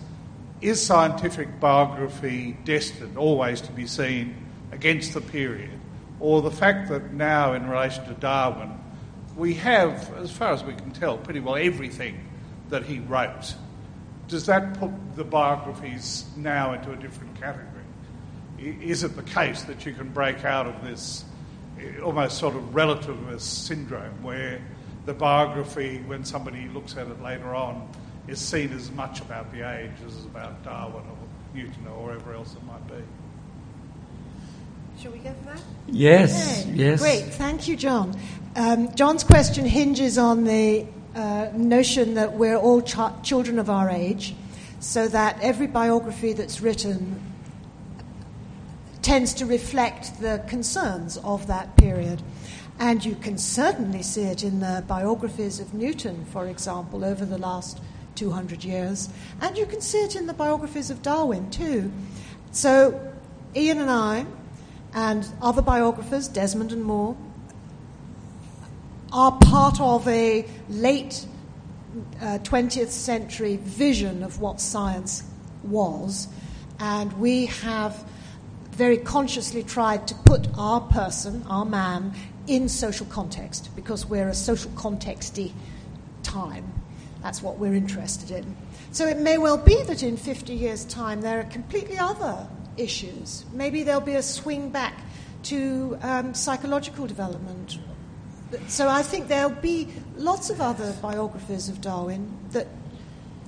[0.62, 4.34] is scientific biography destined always to be seen
[4.72, 5.78] against the period?
[6.22, 8.72] Or the fact that now, in relation to Darwin,
[9.36, 12.20] we have, as far as we can tell, pretty well everything
[12.70, 13.56] that he wrote.
[14.28, 17.70] Does that put the biographies now into a different category?
[18.60, 21.26] Is it the case that you can break out of this
[21.80, 24.62] eh, almost sort of relativist syndrome where
[25.06, 27.90] the biography, when somebody looks at it later on,
[28.28, 31.18] is seen as much about the age as about Darwin or
[31.54, 33.04] Newton or wherever else it might be?
[35.02, 35.62] Shall we go for that?
[35.88, 37.02] Yes, Okay, yes.
[37.02, 38.18] Great, thank you, John.
[38.56, 40.86] Um, John's question hinges on the
[41.16, 44.36] uh, notion that we're all ch- children of our age,
[44.80, 47.20] so that every biography that's written
[49.02, 52.22] tends to reflect the concerns of that period.
[52.78, 57.40] And you can certainly see it in the biographies of Newton, for example, over the
[57.40, 57.80] last
[58.16, 59.10] 200 years.
[59.42, 61.92] And you can see it in the biographies of Darwin, too.
[62.52, 63.14] So,
[63.56, 64.28] Iain and I,
[64.94, 67.18] and other biographers, Desmond and Moore,
[69.14, 71.28] are part of a late
[72.20, 75.24] uh, 20th century vision of what science
[75.64, 76.28] was,
[76.80, 78.04] and we have
[78.72, 82.12] very consciously tried to put our person, our man,
[82.48, 85.54] in social context because we're a social contexty
[86.24, 86.74] time.
[87.22, 88.56] That's what we're interested in.
[88.92, 93.46] So it may well be that in 50 years' time there are completely other issues.
[93.54, 95.00] Maybe there'll be a swing back
[95.44, 97.78] to um, psychological development.
[98.68, 99.88] So I think there'll be
[100.18, 102.68] lots of other biographers of Darwin that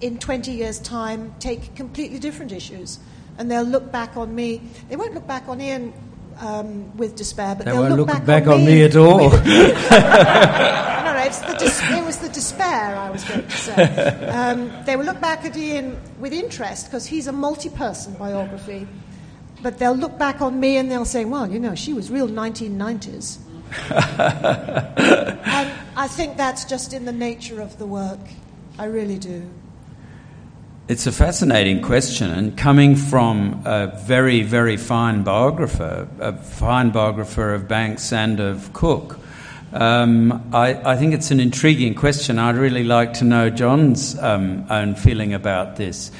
[0.01, 2.99] in 20 years' time take completely different issues.
[3.37, 4.61] And they'll look back on me.
[4.89, 5.93] They won't look back on Iain
[6.39, 9.29] um, with despair, but They will won't look, back, back on me at all.
[9.29, 9.59] with- no,
[11.13, 14.27] no, it's the dis- it was the despair I was going to say.
[14.29, 18.87] Um, they will look back at Iain with interest because he's a multi-person biography.
[19.61, 22.27] But they'll look back on me and they'll say, well, you know, she was real
[22.29, 23.39] 1990s.
[23.89, 28.19] and I think that's just in the nature of the work.
[28.77, 29.49] I really do.
[30.87, 37.55] It's a fascinating question, and coming from a very, very fine biographer, a fine biographer
[37.55, 39.19] of Banks and of Cook,
[39.73, 42.39] um, I, I think it's an intriguing question.
[42.39, 46.11] I'd really like to know John's um, own feeling about this.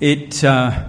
[0.00, 0.84] It, uh,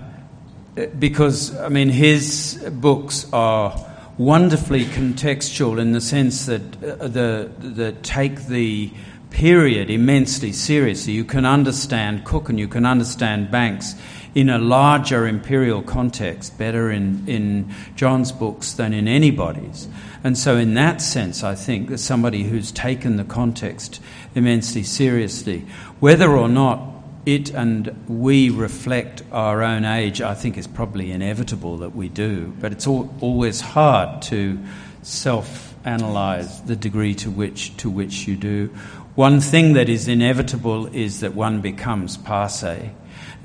[0.98, 3.89] because, I mean, his books are
[4.20, 8.92] wonderfully contextual in the sense that uh, the, the take the
[9.30, 11.14] period immensely seriously.
[11.14, 13.96] You can understand Cook and you can understand Banks
[14.36, 19.88] in a larger imperial context better in, in John's books than in anybody's.
[20.22, 24.02] And so, in that sense, I think that somebody who's taken the context
[24.36, 25.66] immensely seriously,
[26.02, 26.99] whether or not
[27.36, 32.54] it and we reflect our own age, I think is probably inevitable that we do.
[32.60, 34.60] But it's al- always hard to
[35.02, 38.68] self analyze the degree to which, to which you do.
[39.16, 42.92] One thing that is inevitable is that one becomes passe,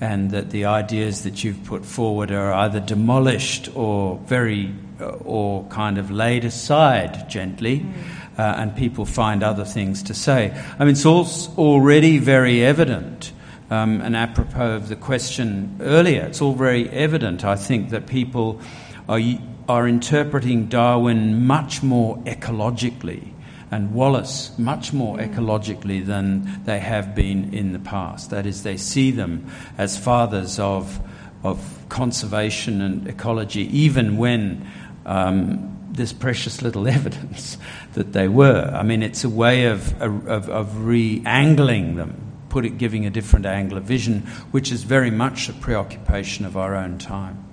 [0.01, 4.75] and that the ideas that you've put forward are either demolished or very,
[5.25, 7.87] or kind of laid aside gently.
[8.37, 10.51] Uh, and people find other things to say.
[10.77, 13.33] I mean, it's already very evident
[13.75, 18.61] um, and apropos of the question earlier, it's all very evident, I think, that people
[19.09, 19.21] are,
[19.69, 23.33] are interpreting Darwin much more ecologically
[23.73, 28.31] and Wallace much more ecologically than they have been in the past.
[28.31, 31.01] That is, they see them as fathers of,
[31.43, 34.71] of conservation and ecology, even when
[35.05, 37.59] um, there's precious little evidence
[37.95, 38.71] that they were.
[38.73, 42.24] I mean, it's a way of, of, of re angling them
[42.55, 44.21] put it, giving a different angle of vision,
[44.53, 47.45] which is very much a preoccupation of our own time.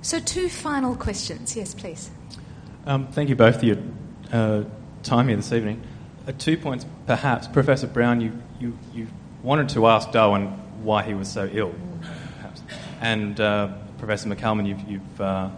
[0.00, 1.54] So, two final questions.
[1.54, 2.10] Yes, please.
[2.86, 3.78] Um, thank you both for your
[4.32, 4.64] uh,
[5.04, 5.80] time here this evening.
[6.26, 7.46] Uh, two points, perhaps.
[7.46, 9.06] Professor Browne, you, you, you
[9.44, 10.46] wanted to ask Darwin
[10.82, 11.72] why he was so ill,
[12.38, 12.62] perhaps.
[13.00, 15.50] And uh, Professor McCalman, you've, you've uh,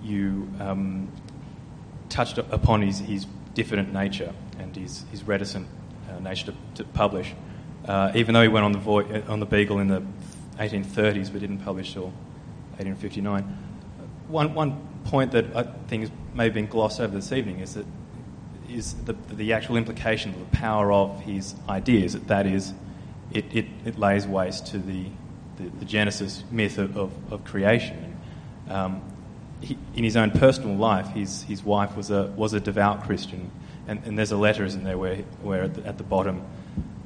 [0.00, 1.08] you um,
[2.08, 5.66] touched upon his, his diffident nature and his, his reticent
[6.10, 7.34] uh, nature to, to publish.
[7.86, 10.02] Uh, even though he went on the, vo- on the Beagle in the
[10.58, 12.12] 1830s but didn't publish till
[12.78, 13.42] 1859.
[14.28, 17.86] One, one point that I think has maybe been glossed over this evening is that
[18.68, 22.14] is the, the actual implication of the power of his ideas.
[22.14, 22.72] That that is,
[23.32, 25.06] it, it, it lays waste to the,
[25.56, 28.16] the, the genesis myth of, of, of creation.
[28.68, 29.02] Um,
[29.60, 33.50] he, in his own personal life, his, his wife was a, was a devout Christian,
[33.86, 36.42] and, and there's a letter, isn't there, where, where at, the, at the bottom,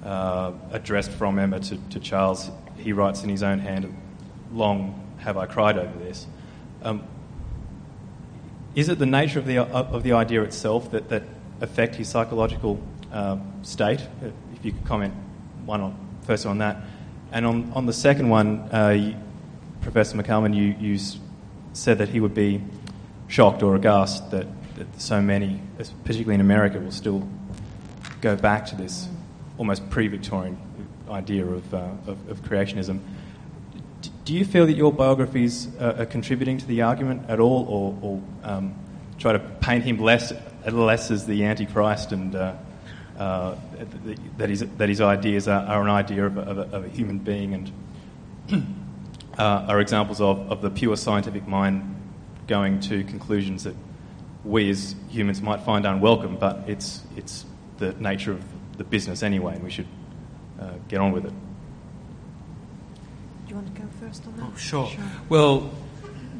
[0.04, 3.94] uh, addressed from Emma to, to Charles, he writes in his own hand,
[4.52, 6.26] Long have I cried over this.
[6.82, 7.02] Um,
[8.74, 11.24] is it the nature of the, of the idea itself that, that
[11.60, 12.80] affect his psychological
[13.12, 14.06] uh, state?
[14.54, 15.14] If you could comment
[15.64, 16.76] one on, first on that.
[17.32, 19.16] And on, on the second one, uh, you,
[19.82, 20.98] Professor McCalman, you, you
[21.72, 22.62] said that he would be
[23.26, 24.46] shocked or aghast that,
[24.78, 25.60] that so many,
[26.04, 27.28] particularly in America, will still
[28.20, 29.08] go back to this
[29.58, 30.56] almost pre-Victorian
[31.10, 33.00] idea of, uh, of, of, creationism.
[34.02, 37.66] D- do you feel that your biographies uh, are contributing to the argument at all,
[37.68, 38.74] or, or um,
[39.18, 40.32] try to paint him less,
[40.70, 42.54] less as the Antichrist and uh,
[43.18, 43.56] uh
[44.36, 46.88] that, his, that his ideas are, are an idea of a, of, a, of a,
[46.88, 47.72] human being and
[49.38, 51.96] uh, are examples of, of the pure scientific mind
[52.46, 53.74] going to conclusions that
[54.44, 57.44] we as humans might find unwelcome, but it's, it's
[57.78, 58.42] the nature of
[58.76, 59.88] the business anyway, and we should
[60.60, 61.32] uh, get on with it.
[63.46, 64.46] Do you want to go first on that?
[64.46, 64.86] Oh, sure.
[64.88, 65.04] sure.
[65.28, 65.70] Well,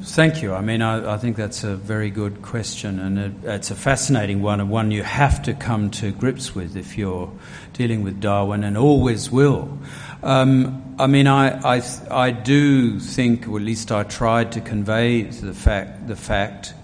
[0.03, 0.55] thank you.
[0.55, 4.42] I mean, I, I, think that's a very good question, and it, it's a fascinating
[4.42, 7.30] one, and one you have to come to grips with if you're
[7.72, 9.78] dealing with Darwin, and always will.
[10.22, 15.22] Um, I mean, I, I, I do think, or at least I tried to convey
[15.22, 16.74] the fact, the fact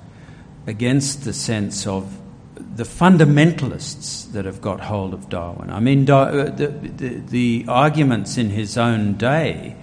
[0.67, 2.19] against the sense of
[2.77, 5.71] the fundamentalists that have got hold of Darwin.
[5.71, 9.77] I mean, uh, the, the, the arguments in his own day,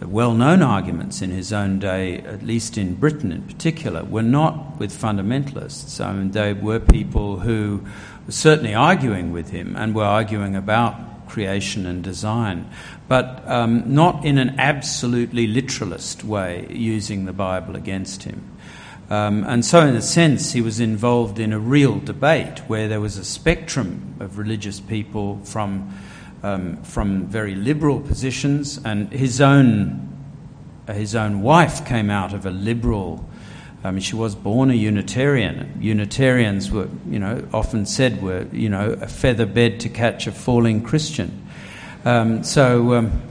[0.00, 4.22] the well known arguments in his own day, at least in Britain in particular, were
[4.22, 6.04] not with fundamentalists.
[6.04, 7.84] I mean, they were people who
[8.26, 12.68] were certainly arguing with him and were arguing about creation and design,
[13.06, 18.50] but um, not in an absolutely literalist way, using the Bible against him.
[19.10, 23.00] Um, and so, in a sense, he was involved in a real debate where there
[23.00, 25.96] was a spectrum of religious people from,
[26.42, 30.16] um, from very liberal positions, and his own,
[30.88, 33.28] his own wife came out of a liberal
[33.84, 35.78] I mean, she was born a Unitarian.
[35.80, 40.32] Unitarians were, you know, often said were, you know, a feather bed to catch a
[40.32, 41.46] falling Christian.
[42.04, 43.22] Um, so, um,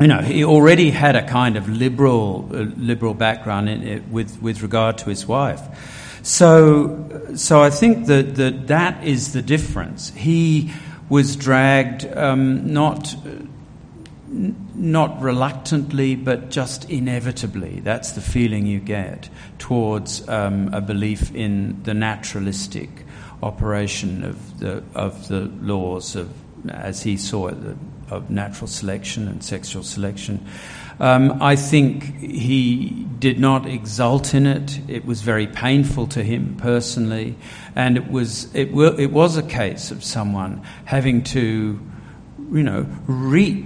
[0.00, 4.62] you know, he already had a kind of liberal, uh, liberal background it, with, with
[4.62, 5.60] regard to his wife.
[6.22, 10.10] So, so I think that, that that is the difference.
[10.10, 10.72] He
[11.08, 13.14] was dragged um, not
[14.74, 17.80] not reluctantly, but just inevitably.
[17.80, 22.88] That's the feeling you get towards um, a belief in the naturalistic
[23.42, 26.32] operation of the of the laws of,
[26.70, 27.56] as he saw it,
[28.12, 30.46] of natural selection and sexual selection.
[31.00, 34.80] Um, I think he did not exult in it.
[34.88, 37.36] It was very painful to him personally,
[37.74, 38.68] and it was it,
[38.98, 41.80] it was a case of someone having to,
[42.52, 43.64] you know, reap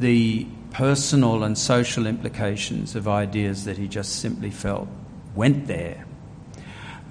[0.00, 4.88] the personal and social implications of ideas that he just simply felt
[5.34, 6.04] went there.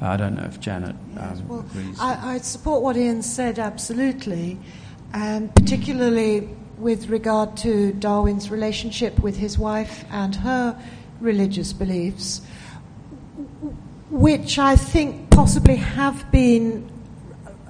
[0.01, 1.99] I don't know if Janet um, yes, well, agrees.
[1.99, 4.59] I, I, support what Iain said absolutely,
[5.13, 6.49] and particularly
[6.83, 10.77] with regard to Darwin's relationship with his wife and her
[11.21, 12.41] religious beliefs,
[14.09, 16.89] which I think possibly have been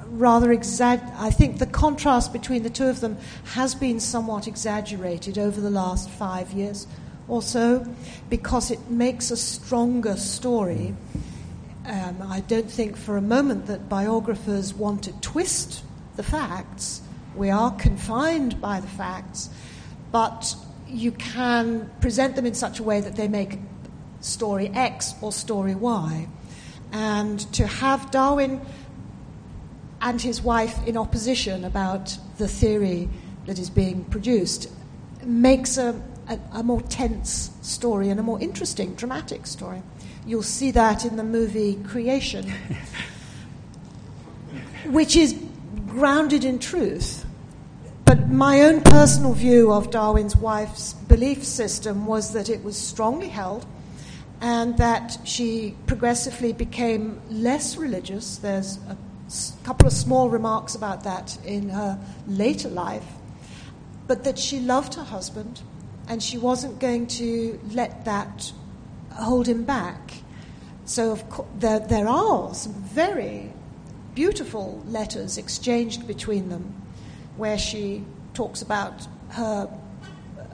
[0.08, 3.18] rather exag- I think the contrast between the two of them
[3.54, 6.88] has been somewhat exaggerated over the last five years
[7.28, 7.88] or so
[8.30, 10.96] because it makes a stronger story.
[11.86, 15.84] Um, I don't think for a moment that biographers want to twist
[16.16, 17.02] the facts.
[17.36, 19.50] We are confined by the facts,
[20.12, 20.56] but
[20.88, 23.60] you can present them in such a way that they make
[24.22, 26.28] story X or story Y.
[26.92, 28.62] And to have Darwin
[30.02, 33.10] and his wife in opposition about the theory
[33.48, 34.70] that is being produced
[35.24, 39.82] makes a, a, a more tense story and a more interesting, dramatic story.
[40.26, 42.50] You'll see that in the movie Creation,
[44.86, 45.34] which is
[45.94, 47.24] grounded in truth.
[48.04, 53.30] But my own personal view of Darwin's wife's belief system was that it was strongly
[53.30, 53.66] held
[54.42, 58.38] and that she progressively became less religious.
[58.38, 58.98] There's a
[59.64, 63.06] couple of small remarks about that in her later life,
[64.08, 65.62] but that she loved her husband
[66.10, 68.52] and she wasn't going to let that
[69.12, 70.12] hold him back.
[70.86, 73.53] So, of course, there, there are some very
[74.16, 76.74] beautiful letters exchanged between them
[77.38, 78.04] where she
[78.34, 79.70] talks about her,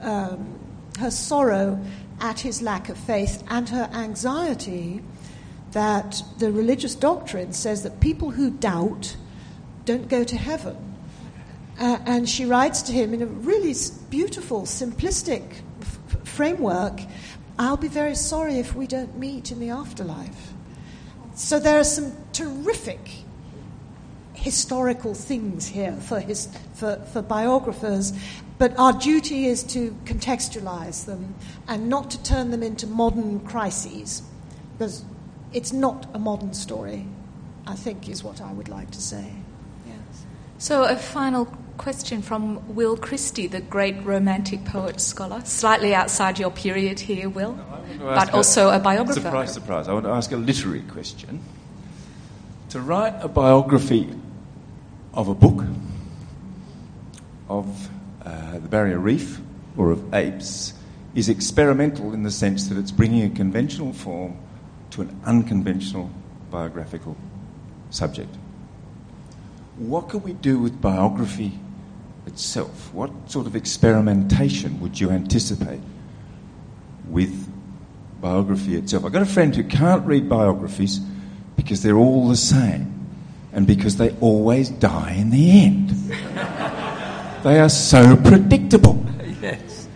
[0.00, 0.58] um,
[0.98, 1.80] her sorrow
[2.20, 5.02] at his lack of faith and her anxiety
[5.72, 9.16] that the religious doctrine says that people who doubt
[9.84, 10.76] don't go to heaven.
[11.78, 13.74] Uh, and she writes to him in a really
[14.10, 15.42] beautiful, simplistic
[15.80, 17.00] f- framework
[17.60, 20.54] I'll be very sorry if we don't meet in the afterlife.
[21.34, 23.00] So there are some terrific
[24.40, 28.12] historical things here for, his, for, for biographers,
[28.58, 31.34] but our duty is to contextualize them
[31.68, 34.22] and not to turn them into modern crises,
[34.72, 35.04] because
[35.52, 37.06] it's not a modern story,
[37.66, 39.30] I think, is what I would like to say.
[39.86, 40.24] Yes.
[40.58, 41.46] So, a final
[41.76, 47.56] question from Will Christie, the great romantic poet scholar, slightly outside your period here, Will,
[47.56, 49.20] no, but also a, a biographer.
[49.20, 49.88] Surprise, surprise.
[49.88, 51.40] I want to ask a literary question.
[52.70, 54.08] To write a biography
[55.12, 55.64] of a book,
[57.48, 57.90] of
[58.24, 59.40] uh, the Barrier Reef,
[59.76, 60.74] or of apes,
[61.14, 64.36] is experimental in the sense that it's bringing a conventional form
[64.90, 66.10] to an unconventional
[66.50, 67.16] biographical
[67.90, 68.34] subject.
[69.76, 71.58] What can we do with biography
[72.26, 72.92] itself?
[72.92, 75.80] What sort of experimentation would you anticipate
[77.08, 77.48] with
[78.20, 79.04] biography itself?
[79.04, 81.00] I've got a friend who can't read biographies
[81.56, 82.99] because they're all the same
[83.52, 85.90] and because they always die in the end.
[87.42, 89.04] they are so predictable.
[89.40, 89.88] Yes.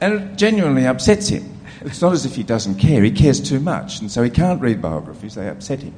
[0.00, 1.60] And it genuinely upsets him.
[1.82, 4.60] It's not as if he doesn't care, he cares too much, and so he can't
[4.60, 5.94] read biographies, they upset him.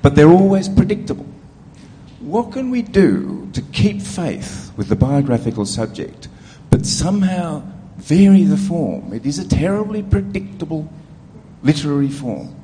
[0.00, 1.26] But they're always predictable.
[2.20, 6.28] What can we do to keep faith with the biographical subject,
[6.70, 7.62] but somehow
[7.96, 9.12] vary the form?
[9.12, 10.90] It is a terribly predictable
[11.62, 12.54] literary form.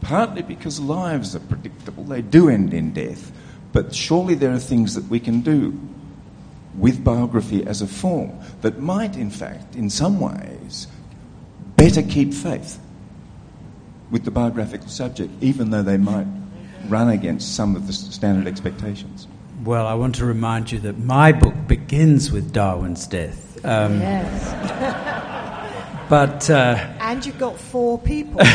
[0.00, 3.32] Partly because lives are predictable, they do end in death,
[3.72, 5.78] but surely there are things that we can do
[6.76, 10.86] with biography as a form that might, in fact, in some ways,
[11.76, 12.78] better keep faith
[14.10, 16.26] with the biographical subject, even though they might
[16.88, 19.26] run against some of the standard expectations.
[19.64, 23.64] Well, I want to remind you that my book begins with Darwin's death.
[23.64, 26.04] Um, yes.
[26.08, 28.42] but uh, and you've got four people.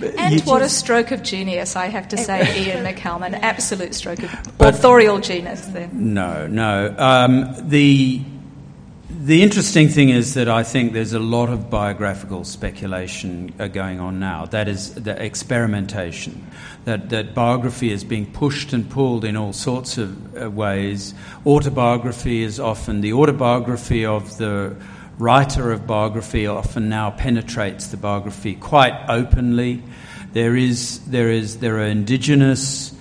[0.00, 3.38] and what a stroke of genius, I have to say, Iain McCalman.
[3.40, 5.88] Absolute stroke of but, authorial genius there.
[5.92, 6.94] No, no.
[6.98, 8.22] Um, the
[9.08, 13.98] the interesting thing is that I think there's a lot of biographical speculation uh, going
[13.98, 14.46] on now.
[14.46, 16.46] That is the experimentation.
[16.84, 21.12] That, that biography is being pushed and pulled in all sorts of uh, ways.
[21.44, 24.76] Autobiography is often the autobiography of the
[25.18, 29.82] writer of biography often now penetrates the biography quite openly.
[30.32, 32.92] There is there is there are indigenous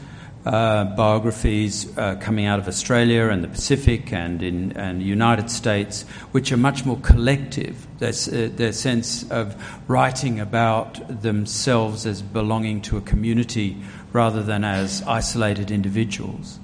[0.46, 5.50] uh, biographies uh, coming out of Australia and the Pacific and in and the United
[5.50, 7.88] States, which are much more collective.
[8.00, 9.56] Their, uh, their sense of
[9.90, 13.78] writing about themselves as belonging to a community
[14.14, 16.60] rather than as isolated individuals.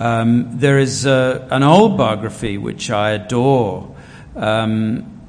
[0.00, 3.91] Um, there is uh, an old biography which I adore
[4.36, 5.20] um,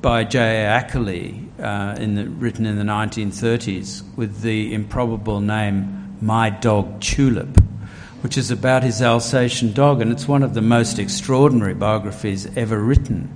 [0.00, 0.66] by J.A.
[0.66, 7.60] Ackerley, uh, in the, written in the 1930s with the improbable name my Dog Tulip,
[8.20, 12.78] which is about his Alsatian dog, and it's one of the most extraordinary biographies ever
[12.78, 13.30] written.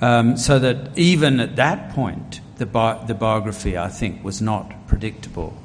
[0.00, 4.86] Um, so that even at that point, the, bi- the biography, I think, was not
[4.86, 5.56] predictable.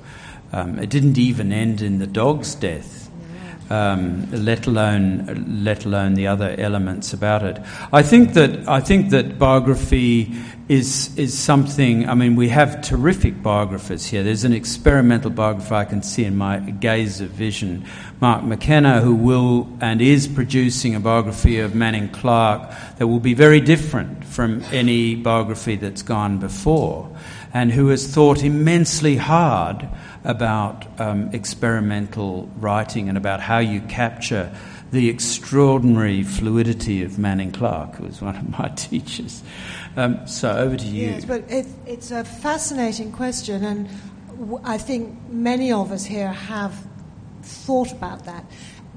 [0.52, 3.05] Um, it didn't even end in the dog's death,
[3.70, 7.60] um, let alone let alone the other elements about it.
[7.92, 10.36] I think that I think that biography
[10.68, 14.24] is, is something, I mean, we have terrific biographers here.
[14.24, 17.86] There's an experimental biographer I can see in my gaze of vision,
[18.20, 23.36] Mark McKenna, who will and is producing a biography of Manning Clark that will be
[23.36, 27.16] very different from any biography that's gone before,
[27.54, 29.88] and who has thought immensely hard
[30.26, 34.52] about um, experimental writing and about how you capture
[34.92, 39.44] the extraordinary fluidity of Manning Clark, who was one of my teachers.
[39.96, 41.10] Um, so over to you.
[41.10, 43.90] Yes, but it, it's a fascinating question, and
[44.40, 46.76] w- I think many of us here have
[47.42, 48.46] thought about that.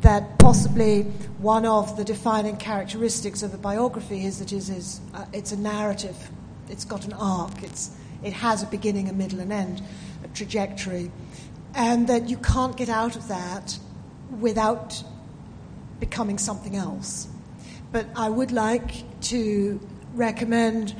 [0.01, 1.03] That possibly
[1.39, 5.57] one of the defining characteristics of a biography is that it is, uh, it's a
[5.57, 6.31] narrative,
[6.69, 7.91] it's got an arc, it's,
[8.23, 9.83] it has a beginning, a middle, and end,
[10.35, 11.11] trajectory,
[11.75, 13.79] and that you can't get out of that
[14.41, 15.03] without
[16.01, 17.29] becoming something else.
[17.93, 19.81] But I would like to
[20.15, 20.95] recommend,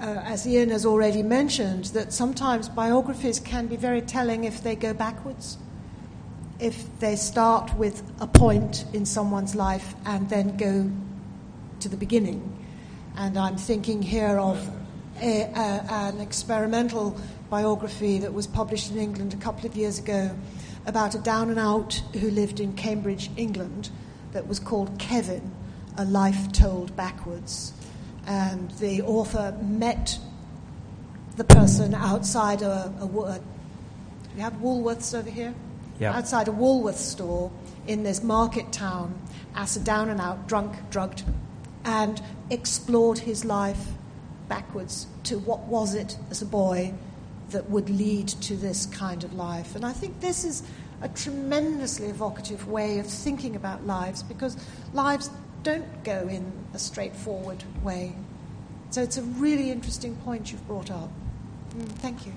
[0.00, 4.74] uh, as Iain has already mentioned, that sometimes biographies can be very telling if they
[4.74, 5.58] go backwards.
[6.58, 10.90] If they start with a point in someone's life and then go
[11.80, 12.40] to the beginning.
[13.16, 14.70] And I'm thinking here of
[15.20, 17.20] a, a, an experimental
[17.52, 20.34] biography that was published in England a couple of years ago
[20.86, 23.90] about a down and out who lived in Cambridge, England,
[24.32, 25.52] that was called Kevin,
[25.98, 27.74] A Life Told Backwards.
[28.26, 30.18] And the author met
[31.36, 33.40] the person outside a, a, a
[34.34, 35.54] we have Woolworths over here?
[36.00, 36.16] Yeah.
[36.16, 37.52] Outside a Woolworths store
[37.86, 39.14] in this market town
[39.54, 41.22] as a down and out, drunk, drugged,
[41.84, 43.88] and explored his life
[44.48, 46.94] backwards to what was it as a boy
[47.52, 49.74] that would lead to this kind of life.
[49.76, 50.62] And I think this is
[51.00, 54.56] a tremendously evocative way of thinking about lives because
[54.92, 55.30] lives
[55.62, 58.14] don't go in a straightforward way.
[58.90, 61.10] So it's a really interesting point you've brought up.
[61.76, 62.32] Mm, thank you.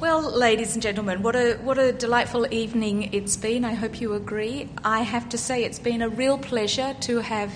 [0.00, 3.66] Well, ladies and gentlemen, what a, what a delightful evening it's been.
[3.66, 4.70] I hope you agree.
[4.82, 7.52] I have to say, it's been a real pleasure to have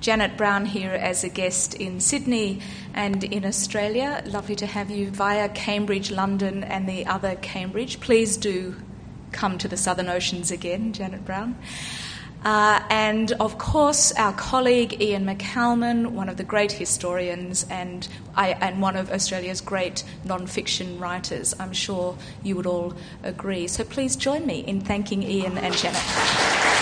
[0.00, 2.60] Janet Browne here as a guest in Sydney
[2.94, 4.22] and in Australia.
[4.24, 8.00] Lovely to have you via Cambridge, London, and the other Cambridge.
[8.00, 8.76] Please do
[9.30, 11.54] come to the Southern Oceans again, Janet Browne.
[12.42, 18.52] Uh, and of course, our colleague Iain McCalman, one of the great historians and, I,
[18.52, 21.54] and one of Australia's great non fiction writers.
[21.60, 23.68] I'm sure you would all agree.
[23.68, 26.79] So please join me in thanking Iain and Janet.